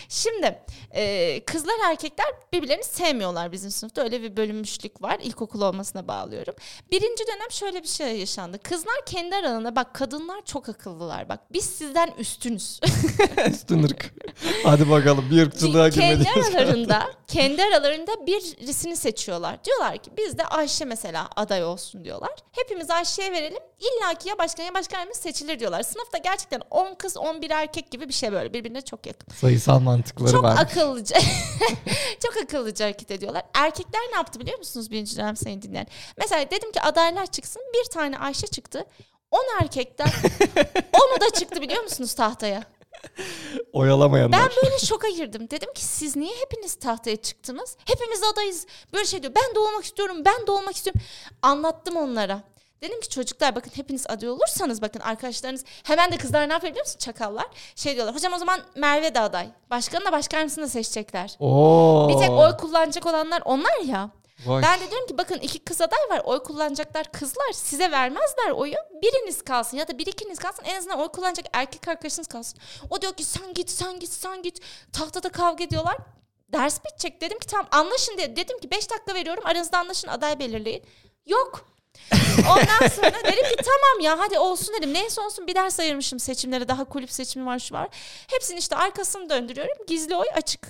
Şimdi 0.09 0.59
e, 0.91 1.43
kızlar 1.45 1.75
erkekler 1.89 2.27
birbirlerini 2.53 2.83
sevmiyorlar 2.83 3.51
bizim 3.51 3.71
sınıfta. 3.71 4.01
Öyle 4.01 4.21
bir 4.21 4.37
bölünmüşlük 4.37 5.01
var. 5.01 5.17
İlkokul 5.23 5.61
olmasına 5.61 6.07
bağlıyorum. 6.39 6.55
Birinci 6.91 7.27
dönem 7.27 7.51
şöyle 7.51 7.83
bir 7.83 7.87
şey 7.87 8.19
yaşandı. 8.19 8.59
Kızlar 8.63 9.05
kendi 9.05 9.35
aralarında 9.35 9.75
bak 9.75 9.93
kadınlar 9.93 10.45
çok 10.45 10.69
akıllılar. 10.69 11.29
Bak 11.29 11.39
biz 11.53 11.65
sizden 11.65 12.11
üstünüz. 12.17 12.79
Üstün 13.49 13.83
ırk. 13.83 14.13
Hadi 14.63 14.89
bakalım 14.89 15.29
bir 15.31 15.41
ırkçılığa 15.41 15.89
kendi 15.89 16.23
girmediğimiz 16.23 16.55
aralarında 16.55 17.11
kendi 17.27 17.63
aralarında 17.63 18.11
birisini 18.27 18.97
seçiyorlar. 18.97 19.63
Diyorlar 19.63 19.97
ki 19.97 20.11
biz 20.17 20.37
de 20.37 20.45
Ayşe 20.45 20.85
mesela 20.85 21.29
aday 21.35 21.63
olsun 21.63 22.03
diyorlar. 22.03 22.31
Hepimiz 22.51 22.89
Ayşe'ye 22.89 23.31
verelim. 23.31 23.59
İlla 23.79 24.13
ki 24.13 24.29
ya 24.29 24.37
başkan 24.37 24.63
ya 24.63 24.73
başkan 24.73 24.97
yardımcısı 24.97 25.23
seçilir 25.23 25.59
diyorlar. 25.59 25.83
Sınıfta 25.83 26.17
gerçekten 26.17 26.61
10 26.71 26.95
kız 26.95 27.17
11 27.17 27.51
erkek 27.51 27.91
gibi 27.91 28.07
bir 28.07 28.13
şey 28.13 28.31
böyle 28.31 28.53
birbirine 28.53 28.81
çok 28.81 29.05
yakın. 29.05 29.33
Sayısal 29.33 29.79
mantıkları 29.79 30.31
Çok 30.31 30.43
var. 30.43 30.57
akıllıca. 30.59 31.17
çok 32.23 32.37
akıllıca 32.43 32.85
hareket 32.85 33.11
ediyorlar. 33.11 33.43
Erkekler 33.53 34.01
ne 34.11 34.15
yaptı 34.15 34.39
biliyor 34.39 34.57
musunuz 34.57 34.91
birinci 34.91 35.17
dönem 35.17 35.35
seni 35.35 35.61
dinleyen? 35.61 35.87
Mesela 36.17 36.28
dedim 36.35 36.71
ki 36.71 36.81
adaylar 36.81 37.25
çıksın. 37.25 37.61
Bir 37.73 37.89
tane 37.89 38.17
Ayşe 38.17 38.47
çıktı. 38.47 38.85
10 39.31 39.43
erkekten 39.61 40.07
onu 40.93 41.21
da 41.21 41.29
çıktı 41.39 41.61
biliyor 41.61 41.83
musunuz 41.83 42.13
tahtaya? 42.13 42.63
Oyalamayanlar. 43.73 44.39
Ben 44.39 44.49
böyle 44.63 44.79
şoka 44.79 45.09
girdim. 45.09 45.47
Dedim 45.51 45.73
ki 45.73 45.85
siz 45.85 46.15
niye 46.15 46.33
hepiniz 46.41 46.75
tahtaya 46.75 47.15
çıktınız? 47.15 47.77
Hepimiz 47.85 48.23
adayız. 48.23 48.65
Böyle 48.93 49.05
şey 49.05 49.21
diyor. 49.23 49.33
Ben 49.35 49.55
de 49.55 49.59
olmak 49.59 49.83
istiyorum. 49.83 50.25
Ben 50.25 50.47
de 50.47 50.51
olmak 50.51 50.75
istiyorum. 50.75 51.01
Anlattım 51.41 51.95
onlara. 51.95 52.41
Dedim 52.81 53.01
ki 53.01 53.09
çocuklar 53.09 53.55
bakın 53.55 53.71
hepiniz 53.75 54.05
aday 54.09 54.29
olursanız 54.29 54.81
bakın 54.81 54.99
arkadaşlarınız 54.99 55.65
hemen 55.83 56.11
de 56.11 56.17
kızlar 56.17 56.49
ne 56.49 56.53
yapıyor 56.53 56.73
biliyor 56.73 56.85
musun? 56.85 56.99
Çakallar. 56.99 57.45
Şey 57.75 57.95
diyorlar. 57.95 58.15
Hocam 58.15 58.33
o 58.33 58.37
zaman 58.37 58.61
Merve 58.75 59.15
de 59.15 59.19
aday. 59.19 59.47
Başkanı 59.69 60.05
da 60.05 60.11
başkan 60.11 60.37
yardımcısını 60.37 60.65
da 60.65 60.69
seçecekler. 60.69 61.35
Oo. 61.39 62.09
Bir 62.09 62.17
tek 62.17 62.29
oy 62.29 62.57
kullanacak 62.57 63.05
olanlar 63.05 63.41
onlar 63.45 63.79
ya. 63.85 64.09
Vay. 64.45 64.63
Ben 64.63 64.79
de 64.79 64.91
diyorum 64.91 65.07
ki 65.07 65.17
bakın 65.17 65.39
iki 65.39 65.59
kız 65.59 65.81
aday 65.81 65.99
var. 66.09 66.21
Oy 66.25 66.43
kullanacaklar 66.43 67.11
kızlar. 67.11 67.51
Size 67.53 67.91
vermezler 67.91 68.49
oyu. 68.49 68.75
Biriniz 69.01 69.41
kalsın 69.41 69.77
ya 69.77 69.87
da 69.87 69.97
bir 69.97 70.05
ikiniz 70.05 70.39
kalsın. 70.39 70.63
En 70.65 70.77
azından 70.77 70.99
oy 70.99 71.07
kullanacak 71.07 71.45
erkek 71.53 71.87
arkadaşınız 71.87 72.27
kalsın. 72.27 72.59
O 72.89 73.01
diyor 73.01 73.13
ki 73.13 73.23
sen 73.23 73.53
git 73.53 73.69
sen 73.69 73.99
git 73.99 74.09
sen 74.09 74.41
git. 74.41 74.61
Tahtada 74.93 75.29
kavga 75.29 75.63
ediyorlar. 75.63 75.97
Ders 76.53 76.85
bitecek. 76.85 77.21
Dedim 77.21 77.39
ki 77.39 77.47
tamam 77.47 77.67
anlaşın 77.71 78.17
diye. 78.17 78.35
Dedim 78.35 78.59
ki 78.59 78.71
5 78.71 78.89
dakika 78.91 79.13
veriyorum. 79.13 79.43
Aranızda 79.45 79.79
anlaşın 79.79 80.07
aday 80.07 80.39
belirleyin. 80.39 80.83
Yok. 81.25 81.65
Ondan 82.39 82.87
sonra 82.87 83.23
dedim 83.23 83.43
ki 83.43 83.55
tamam 83.55 83.99
ya 84.01 84.19
hadi 84.19 84.39
olsun 84.39 84.75
dedim. 84.77 84.93
Neyse 84.93 85.21
olsun 85.21 85.47
bir 85.47 85.55
ders 85.55 85.79
ayırmışım 85.79 86.19
seçimlere. 86.19 86.67
Daha 86.67 86.85
kulüp 86.85 87.11
seçimi 87.11 87.45
var 87.45 87.59
şu 87.59 87.75
var. 87.75 87.87
Hepsini 88.27 88.59
işte 88.59 88.75
arkasını 88.75 89.29
döndürüyorum. 89.29 89.85
Gizli 89.87 90.15
oy 90.15 90.27
açık. 90.35 90.67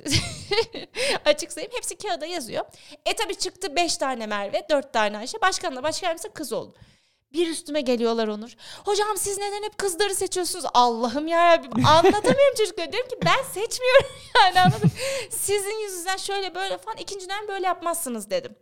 açık 1.26 1.52
sayım. 1.52 1.72
Hepsi 1.74 1.98
kağıda 1.98 2.26
yazıyor. 2.26 2.66
E 3.06 3.16
tabi 3.16 3.36
çıktı 3.36 3.76
5 3.76 3.98
tane 3.98 4.28
Merve, 4.28 4.66
4 4.70 4.94
tane 4.94 5.18
Ayşe. 5.18 5.42
Başkanla 5.42 5.84
başkan 5.84 6.08
yardımcısı 6.08 6.34
kız 6.34 6.54
oldu. 6.54 6.76
Bir 7.34 7.48
üstüme 7.48 7.82
geliyorlar 7.82 8.28
Onur. 8.28 8.56
Hocam 8.86 9.18
siz 9.18 9.38
neden 9.38 9.64
hep 9.64 9.78
kızları 9.78 10.16
seçiyorsunuz? 10.16 10.66
Allah'ım 10.74 11.28
ya 11.28 11.62
anlatamıyorum 11.88 12.56
çocuklara. 12.58 12.92
Diyorum 12.92 13.10
ki 13.10 13.18
ben 13.26 13.44
seçmiyorum 13.44 14.06
yani 14.46 14.60
anladın. 14.60 14.92
Sizin 15.30 15.84
yüzünüzden 15.84 16.18
şöyle 16.18 16.56
böyle 16.56 16.78
falan 16.78 16.98
ikinci 16.98 17.30
dönem 17.30 17.48
böyle 17.48 17.66
yapmazsınız 17.66 18.30
dedim. 18.30 18.56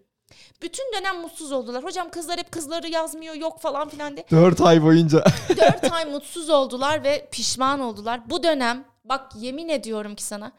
Bütün 0.62 0.94
dönem 0.94 1.22
mutsuz 1.22 1.52
oldular. 1.52 1.84
Hocam 1.84 2.10
kızlar 2.10 2.38
hep 2.40 2.52
kızları 2.52 2.88
yazmıyor 2.88 3.36
yok 3.36 3.62
falan 3.62 3.90
filan 3.90 4.16
diye. 4.16 4.26
4 4.32 4.62
ay 4.62 4.84
boyunca. 4.84 5.24
Dört 5.50 5.92
ay 5.92 6.06
mutsuz 6.06 6.50
oldular 6.50 7.04
ve 7.04 7.28
pişman 7.32 7.80
oldular. 7.80 8.30
Bu 8.30 8.44
dönem 8.44 8.86
bak 9.04 9.32
yemin 9.36 9.70
ediyorum 9.70 10.16
ki 10.16 10.24
sana 10.24 10.52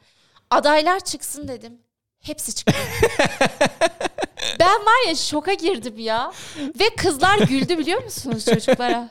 adaylar 0.49 0.99
çıksın 0.99 1.47
dedim. 1.47 1.81
Hepsi 2.19 2.55
çıktı. 2.55 2.73
ben 4.59 4.79
var 4.79 5.07
ya 5.07 5.15
şoka 5.15 5.53
girdim 5.53 5.99
ya. 5.99 6.31
Ve 6.79 6.95
kızlar 6.95 7.37
güldü 7.39 7.77
biliyor 7.77 8.03
musunuz 8.03 8.45
çocuklara? 8.45 9.09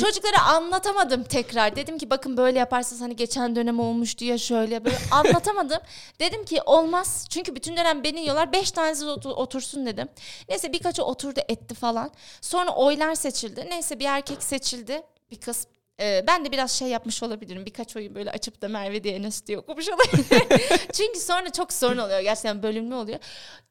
Çocuklara 0.00 0.42
anlatamadım 0.42 1.24
tekrar. 1.24 1.76
Dedim 1.76 1.98
ki 1.98 2.10
bakın 2.10 2.36
böyle 2.36 2.58
yaparsanız 2.58 3.02
hani 3.02 3.16
geçen 3.16 3.56
dönem 3.56 3.80
olmuştu 3.80 4.24
ya 4.24 4.38
şöyle 4.38 4.84
böyle. 4.84 4.98
Anlatamadım. 5.10 5.78
Dedim 6.20 6.44
ki 6.44 6.60
olmaz. 6.66 7.26
Çünkü 7.30 7.54
bütün 7.54 7.76
dönem 7.76 8.04
beni 8.04 8.20
yiyorlar. 8.20 8.52
Beş 8.52 8.70
tanesi 8.70 9.04
otu- 9.04 9.34
otursun 9.34 9.86
dedim. 9.86 10.08
Neyse 10.48 10.72
birkaçı 10.72 11.04
oturdu 11.04 11.40
etti 11.48 11.74
falan. 11.74 12.10
Sonra 12.40 12.70
oylar 12.70 13.14
seçildi. 13.14 13.66
Neyse 13.70 13.98
bir 13.98 14.04
erkek 14.04 14.42
seçildi. 14.42 15.02
Bir 15.30 15.40
kız. 15.40 15.66
Ee, 16.00 16.24
ben 16.26 16.44
de 16.44 16.52
biraz 16.52 16.70
şey 16.72 16.88
yapmış 16.88 17.22
olabilirim. 17.22 17.66
Birkaç 17.66 17.96
oyun 17.96 18.14
böyle 18.14 18.30
açıp 18.30 18.62
da 18.62 18.68
Merve 18.68 19.04
diye 19.04 19.14
Enes 19.14 19.46
diye 19.46 19.58
okumuş 19.58 19.88
olabilirim. 19.88 20.48
Çünkü 20.92 21.20
sonra 21.20 21.52
çok 21.52 21.72
sorun 21.72 21.98
oluyor. 21.98 22.20
Gerçekten 22.20 22.62
bölümlü 22.62 22.94
oluyor. 22.94 23.18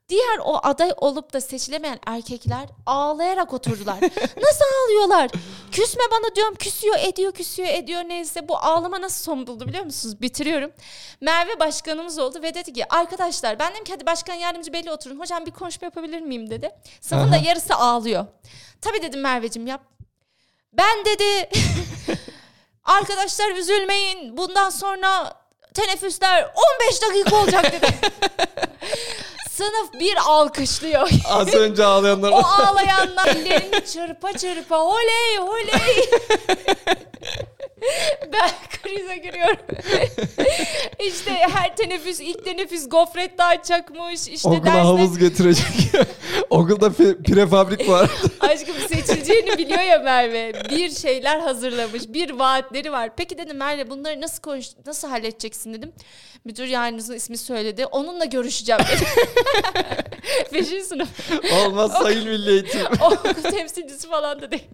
Diğer 0.10 0.40
o 0.44 0.60
aday 0.64 0.92
olup 0.98 1.34
da 1.34 1.42
seçilemeyen 1.42 2.00
erkekler 2.06 2.66
ağlayarak 2.86 3.54
oturdular. 3.54 3.98
Nasıl 4.42 4.66
ağlıyorlar? 4.86 5.32
Küsme 5.72 6.04
bana 6.12 6.36
diyorum 6.36 6.56
küsüyor 6.56 6.96
ediyor 7.00 7.32
küsüyor 7.32 7.70
ediyor 7.70 8.02
neyse. 8.02 8.48
Bu 8.48 8.58
ağlama 8.58 9.02
nasıl 9.02 9.24
son 9.24 9.48
buldu 9.48 9.68
biliyor 9.68 9.86
musunuz? 9.86 10.22
Bitiriyorum. 10.22 10.72
Merve 11.22 11.60
başkanımız 11.60 12.20
oldu 12.20 12.42
ve 12.44 12.54
dedi 12.54 12.74
ki 12.74 12.94
arkadaşlar 12.94 13.60
ben 13.60 13.74
dedim 13.74 13.84
ki 13.84 13.92
hadi 13.94 14.06
başkan 14.06 14.34
yardımcı 14.34 14.74
belli 14.74 14.92
oturun. 14.92 15.20
Hocam 15.20 15.46
bir 15.46 15.52
konuşma 15.52 15.86
yapabilir 15.86 16.22
miyim 16.22 16.50
dedi. 16.50 16.72
Sınıfın 17.02 17.32
da 17.32 17.38
yarısı 17.38 17.76
ağlıyor. 17.76 18.26
Tabii 18.82 19.02
dedim 19.02 19.22
Merveciğim 19.22 19.68
yap. 19.68 19.95
Ben 20.78 21.06
dedi 21.06 21.50
arkadaşlar 22.86 23.52
üzülmeyin 23.52 24.38
bundan 24.38 24.70
sonra 24.70 25.34
teneffüsler 25.74 26.52
15 26.84 27.02
dakika 27.02 27.36
olacak 27.36 27.72
dedi. 27.74 27.88
Sınıf 29.52 29.94
bir 30.00 30.16
alkışlıyor. 30.26 31.10
Az 31.30 31.54
önce 31.56 31.86
ağlayanlar. 31.86 32.32
O 32.32 32.38
ağlayanlar 32.46 33.28
ellerini 33.28 33.86
çırpa 33.86 34.34
çırpa 34.38 34.78
oley 34.80 35.40
oley. 35.40 36.10
krize 38.84 39.18
giriyorum. 39.18 39.58
işte 41.08 41.32
her 41.32 41.76
teneffüs 41.76 42.20
ilk 42.20 42.46
teneffüs 42.46 42.90
gofret 42.90 43.38
dağıtacakmış. 43.38 44.28
İşte 44.28 44.50
Okula 44.50 44.66
dersler 44.66 44.82
havuz 44.82 45.18
getirecek. 45.18 45.66
Okulda 46.50 46.90
prefabrik 47.24 47.90
var. 47.90 48.12
aşkım 48.40 48.76
seçileceğini 48.90 49.58
biliyor 49.58 49.82
ya 49.82 50.00
Merve. 50.00 50.54
Bir 50.70 50.90
şeyler 50.90 51.40
hazırlamış. 51.40 52.04
Bir 52.08 52.30
vaatleri 52.30 52.92
var. 52.92 53.10
Peki 53.18 53.38
dedim 53.38 53.58
Merve 53.58 53.90
bunları 53.90 54.22
nasıl 54.22 54.42
konuş 54.42 54.68
nasıl 54.86 55.08
halledeceksin 55.08 55.74
dedim. 55.74 55.92
Müdür 56.46 56.66
yardımcısının 56.68 57.18
ismi 57.18 57.38
söyledi. 57.38 57.86
Onunla 57.86 58.26
görüşeceğim. 58.26 58.82
Beşinci 60.54 60.84
sınıf. 60.84 61.10
Olmaz 61.54 61.92
sayın 61.92 62.30
milli 62.30 62.52
eğitim. 62.52 62.82
okul 63.02 63.52
temsilcisi 63.52 64.10
falan 64.10 64.42
da 64.42 64.52
değil. 64.52 64.68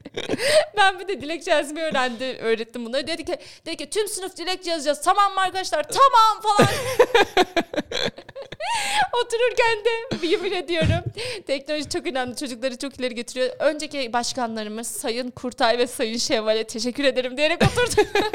ben 0.78 1.00
bir 1.00 1.08
de 1.08 1.21
dilekçe 1.21 1.52
yazmayı 1.52 1.86
öğrendi, 1.86 2.24
öğrettim 2.41 2.86
bunları. 2.86 3.01
Dedi 3.08 3.26
ki, 3.26 3.38
dedi 3.66 3.78
ki 3.78 3.90
tüm 3.90 4.08
sınıf 4.08 4.38
dilekçe 4.38 4.72
yazacağız. 4.72 5.02
Tamam 5.02 5.34
mı 5.34 5.42
arkadaşlar? 5.42 5.84
Tamam 5.84 6.42
falan. 6.42 6.70
Otururken 9.24 9.86
de 9.86 10.28
yemin 10.28 10.52
ediyorum 10.52 11.04
teknoloji 11.47 11.89
çok 11.89 12.08
önemli. 12.08 12.36
Çocukları 12.36 12.78
çok 12.78 13.00
ileri 13.00 13.15
getiriyor. 13.15 13.50
Önceki 13.60 14.13
başkanlarımız 14.13 14.88
Sayın 14.88 15.32
Kurtay 15.32 15.78
ve 15.78 15.88
Sayın 15.88 16.17
Şevval'e 16.17 16.63
teşekkür 16.63 17.04
ederim 17.04 17.38
diyerek 17.38 17.62
oturdu. 17.63 18.08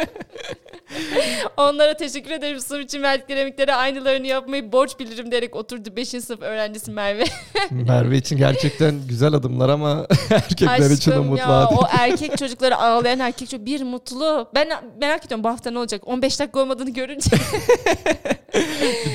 Onlara 1.56 1.96
teşekkür 1.96 2.30
ederim. 2.30 2.60
Sınıf 2.60 2.84
için 2.84 3.02
verdikleri 3.02 3.40
emeklere 3.40 3.74
aynılarını 3.74 4.26
yapmayı 4.26 4.72
borç 4.72 4.98
bilirim 4.98 5.30
diyerek 5.30 5.56
oturdu 5.56 5.96
5. 5.96 6.08
sınıf 6.08 6.42
öğrencisi 6.42 6.90
Merve. 6.90 7.24
Merve 7.70 8.16
için 8.16 8.36
gerçekten 8.36 8.94
güzel 9.08 9.34
adımlar 9.34 9.68
ama 9.68 10.06
erkekler 10.30 10.90
için 10.90 11.10
Aşkım 11.10 11.26
umut 11.26 11.38
ya 11.38 11.68
o 11.68 11.86
erkek 11.98 12.38
çocukları 12.38 12.76
ağlayan 12.76 13.18
erkek 13.18 13.48
çocuk 13.48 13.66
bir 13.66 13.82
mutlu. 13.82 14.48
Ben 14.54 14.68
merak 15.00 15.26
ediyorum 15.26 15.44
bu 15.44 15.48
hafta 15.48 15.70
ne 15.70 15.78
olacak? 15.78 16.02
15 16.06 16.40
dakika 16.40 16.60
olmadığını 16.60 16.90
görünce 16.90 17.30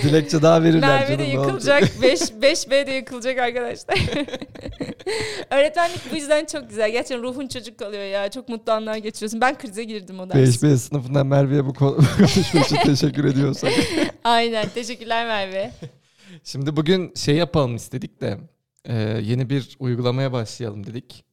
dilekçe 0.04 0.42
daha 0.42 0.64
verirler 0.64 1.01
Canım. 1.08 1.20
de 1.20 1.24
yıkılacak. 1.24 2.02
5 2.02 2.20
5B 2.22 2.88
de 2.88 2.92
yıkılacak 2.92 3.38
arkadaşlar. 3.40 4.00
Öğretmenlik 5.50 6.12
bu 6.12 6.16
yüzden 6.16 6.46
çok 6.46 6.70
güzel. 6.70 6.92
Gerçekten 6.92 7.24
ruhun 7.24 7.48
çocuk 7.48 7.80
kalıyor 7.80 8.04
ya. 8.04 8.32
Çok 8.32 8.50
mutlu 8.50 8.72
anlar 8.72 8.96
geçiriyorsun. 8.98 9.42
Ben 9.42 9.58
krize 9.58 9.84
girdim 9.84 10.20
o 10.20 10.30
ders. 10.30 10.64
5B 10.64 10.78
sınıfından 10.78 11.28
Merve'ye 11.28 11.66
bu 11.66 11.70
ko- 11.70 11.96
konuşma 12.18 12.60
için 12.62 12.76
teşekkür 12.76 13.26
ediyorsak. 13.26 13.72
Aynen. 14.24 14.70
Teşekkürler 14.70 15.26
Merve. 15.26 15.72
Şimdi 16.44 16.76
bugün 16.76 17.14
şey 17.16 17.36
yapalım 17.36 17.76
istedik 17.76 18.22
de 18.22 18.38
e, 18.86 18.94
yeni 19.22 19.50
bir 19.50 19.76
uygulamaya 19.80 20.32
başlayalım 20.32 20.88
dedik. 20.88 21.26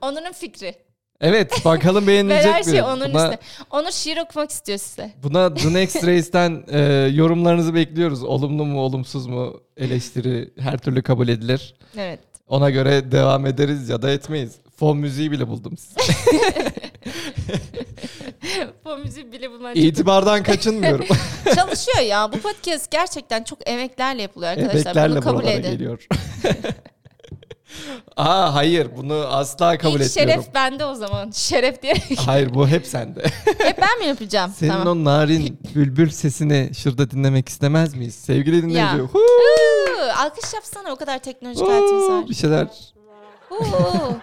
Onur'un 0.00 0.32
fikri. 0.32 0.74
Evet 1.20 1.52
bakalım 1.64 2.06
beğenilecek 2.06 2.52
her 2.52 2.66
mi? 2.66 2.70
şey 2.70 2.82
Onur'un 2.82 3.10
Buna- 3.14 3.22
üstüne. 3.24 3.38
Onur 3.70 3.90
şiir 3.90 4.16
okumak 4.16 4.50
istiyor 4.50 4.78
size. 4.78 5.10
Buna 5.22 5.54
The 5.54 5.74
Next 5.74 5.96
Race'ten 6.06 6.64
e, 6.68 6.80
yorumlarınızı 7.14 7.74
bekliyoruz. 7.74 8.22
Olumlu 8.24 8.64
mu 8.64 8.80
olumsuz 8.80 9.26
mu 9.26 9.60
eleştiri 9.76 10.50
her 10.60 10.78
türlü 10.78 11.02
kabul 11.02 11.28
edilir. 11.28 11.74
Evet. 11.96 12.20
Ona 12.48 12.70
göre 12.70 13.12
devam 13.12 13.46
ederiz 13.46 13.88
ya 13.88 14.02
da 14.02 14.10
etmeyiz. 14.10 14.52
Fon 14.76 14.96
müziği 14.98 15.30
bile 15.30 15.48
buldum 15.48 15.76
size. 15.78 16.00
bu 18.84 18.96
müziği 18.96 19.32
bile 19.32 19.50
bulman 19.50 19.74
İtibardan 19.74 20.42
kaçınmıyorum. 20.42 21.06
Çalışıyor 21.54 21.98
ya. 22.00 22.32
Bu 22.32 22.38
podcast 22.40 22.90
gerçekten 22.90 23.44
çok 23.44 23.70
emeklerle 23.70 24.22
yapılıyor 24.22 24.50
arkadaşlar. 24.52 24.80
Emeklerle 24.80 25.14
Bunu 25.14 25.20
kabul 25.20 25.36
buralara 25.38 25.52
edin. 25.56 25.70
geliyor. 25.70 26.06
Aa 28.16 28.54
hayır 28.54 28.88
bunu 28.96 29.14
asla 29.14 29.78
kabul 29.78 30.00
İlk 30.00 30.06
etmiyorum. 30.06 30.32
şeref 30.42 30.54
bende 30.54 30.84
o 30.84 30.94
zaman. 30.94 31.30
Şeref 31.30 31.82
diye. 31.82 31.94
Hayır 32.26 32.54
bu 32.54 32.68
hep 32.68 32.86
sende. 32.86 33.22
Hep 33.58 33.78
ben 33.82 33.98
mi 33.98 34.06
yapacağım? 34.06 34.52
Senin 34.56 34.70
tamam. 34.70 35.00
o 35.00 35.04
narin 35.04 35.58
bülbül 35.74 36.10
sesini 36.10 36.70
şurada 36.74 37.10
dinlemek 37.10 37.48
istemez 37.48 37.94
miyiz? 37.94 38.14
Sevgili 38.14 38.56
dinleyici. 38.62 38.78
Ya. 38.80 38.98
huu, 38.98 39.08
Huu, 39.12 40.02
alkış 40.18 40.54
yapsana 40.54 40.92
o 40.92 40.96
kadar 40.96 41.18
teknolojik 41.18 41.62
huu, 41.62 42.08
var. 42.18 42.28
bir 42.28 42.34
şeyler. 42.34 42.66
Huu. 43.48 44.16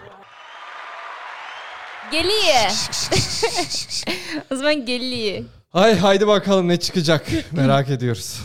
Geliye. 2.12 2.68
o 4.52 4.56
zaman 4.56 4.86
geliye. 4.86 5.42
Hay 5.70 5.98
haydi 5.98 6.26
bakalım 6.26 6.68
ne 6.68 6.76
çıkacak 6.80 7.26
merak 7.52 7.90
ediyoruz. 7.90 8.40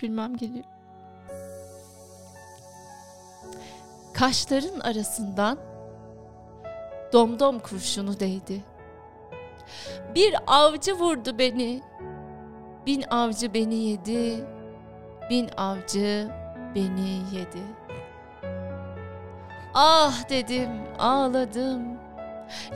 Gülmem 0.00 0.36
geliyor. 0.36 0.64
Kaşların 4.18 4.80
arasından 4.80 5.58
domdom 7.12 7.58
kurşunu 7.58 8.20
değdi. 8.20 8.64
Bir 10.14 10.34
avcı 10.46 10.94
vurdu 10.94 11.38
beni. 11.38 11.82
Bin 12.86 13.02
avcı 13.10 13.54
beni 13.54 13.74
yedi. 13.74 14.44
Bin 15.30 15.48
avcı 15.56 16.28
beni 16.74 17.10
yedi. 17.32 17.62
Ah 19.74 20.28
dedim, 20.28 20.70
ağladım. 20.98 21.82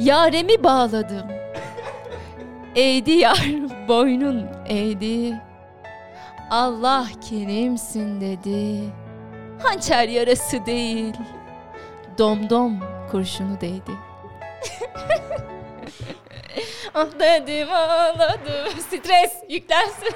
Yaremi 0.00 0.64
bağladım. 0.64 1.26
Eğdi 2.74 3.10
yar 3.10 3.48
boynun 3.88 4.46
eğdi. 4.66 5.40
Allah 6.50 7.06
kerimsin 7.28 8.20
dedi. 8.20 8.92
Hançer 9.62 10.08
yarası 10.08 10.66
değil. 10.66 11.14
Domdom 12.18 12.80
kurşunu 13.10 13.60
değdi. 13.60 13.90
ah 16.94 17.06
dedim 17.20 17.68
ağladım. 17.72 18.80
Stres 18.80 19.32
yüklensin. 19.48 20.14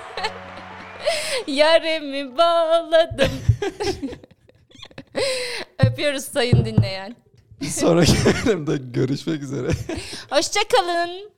Yaremi 1.47 2.39
bağladım. 2.39 3.31
Öpüyoruz 5.87 6.25
sayın 6.25 6.65
dinleyen. 6.65 7.17
Bir 7.61 7.67
sonraki 7.67 8.13
bölümde 8.25 8.77
görüşmek 8.77 9.43
üzere. 9.43 9.69
Hoşçakalın. 10.31 11.36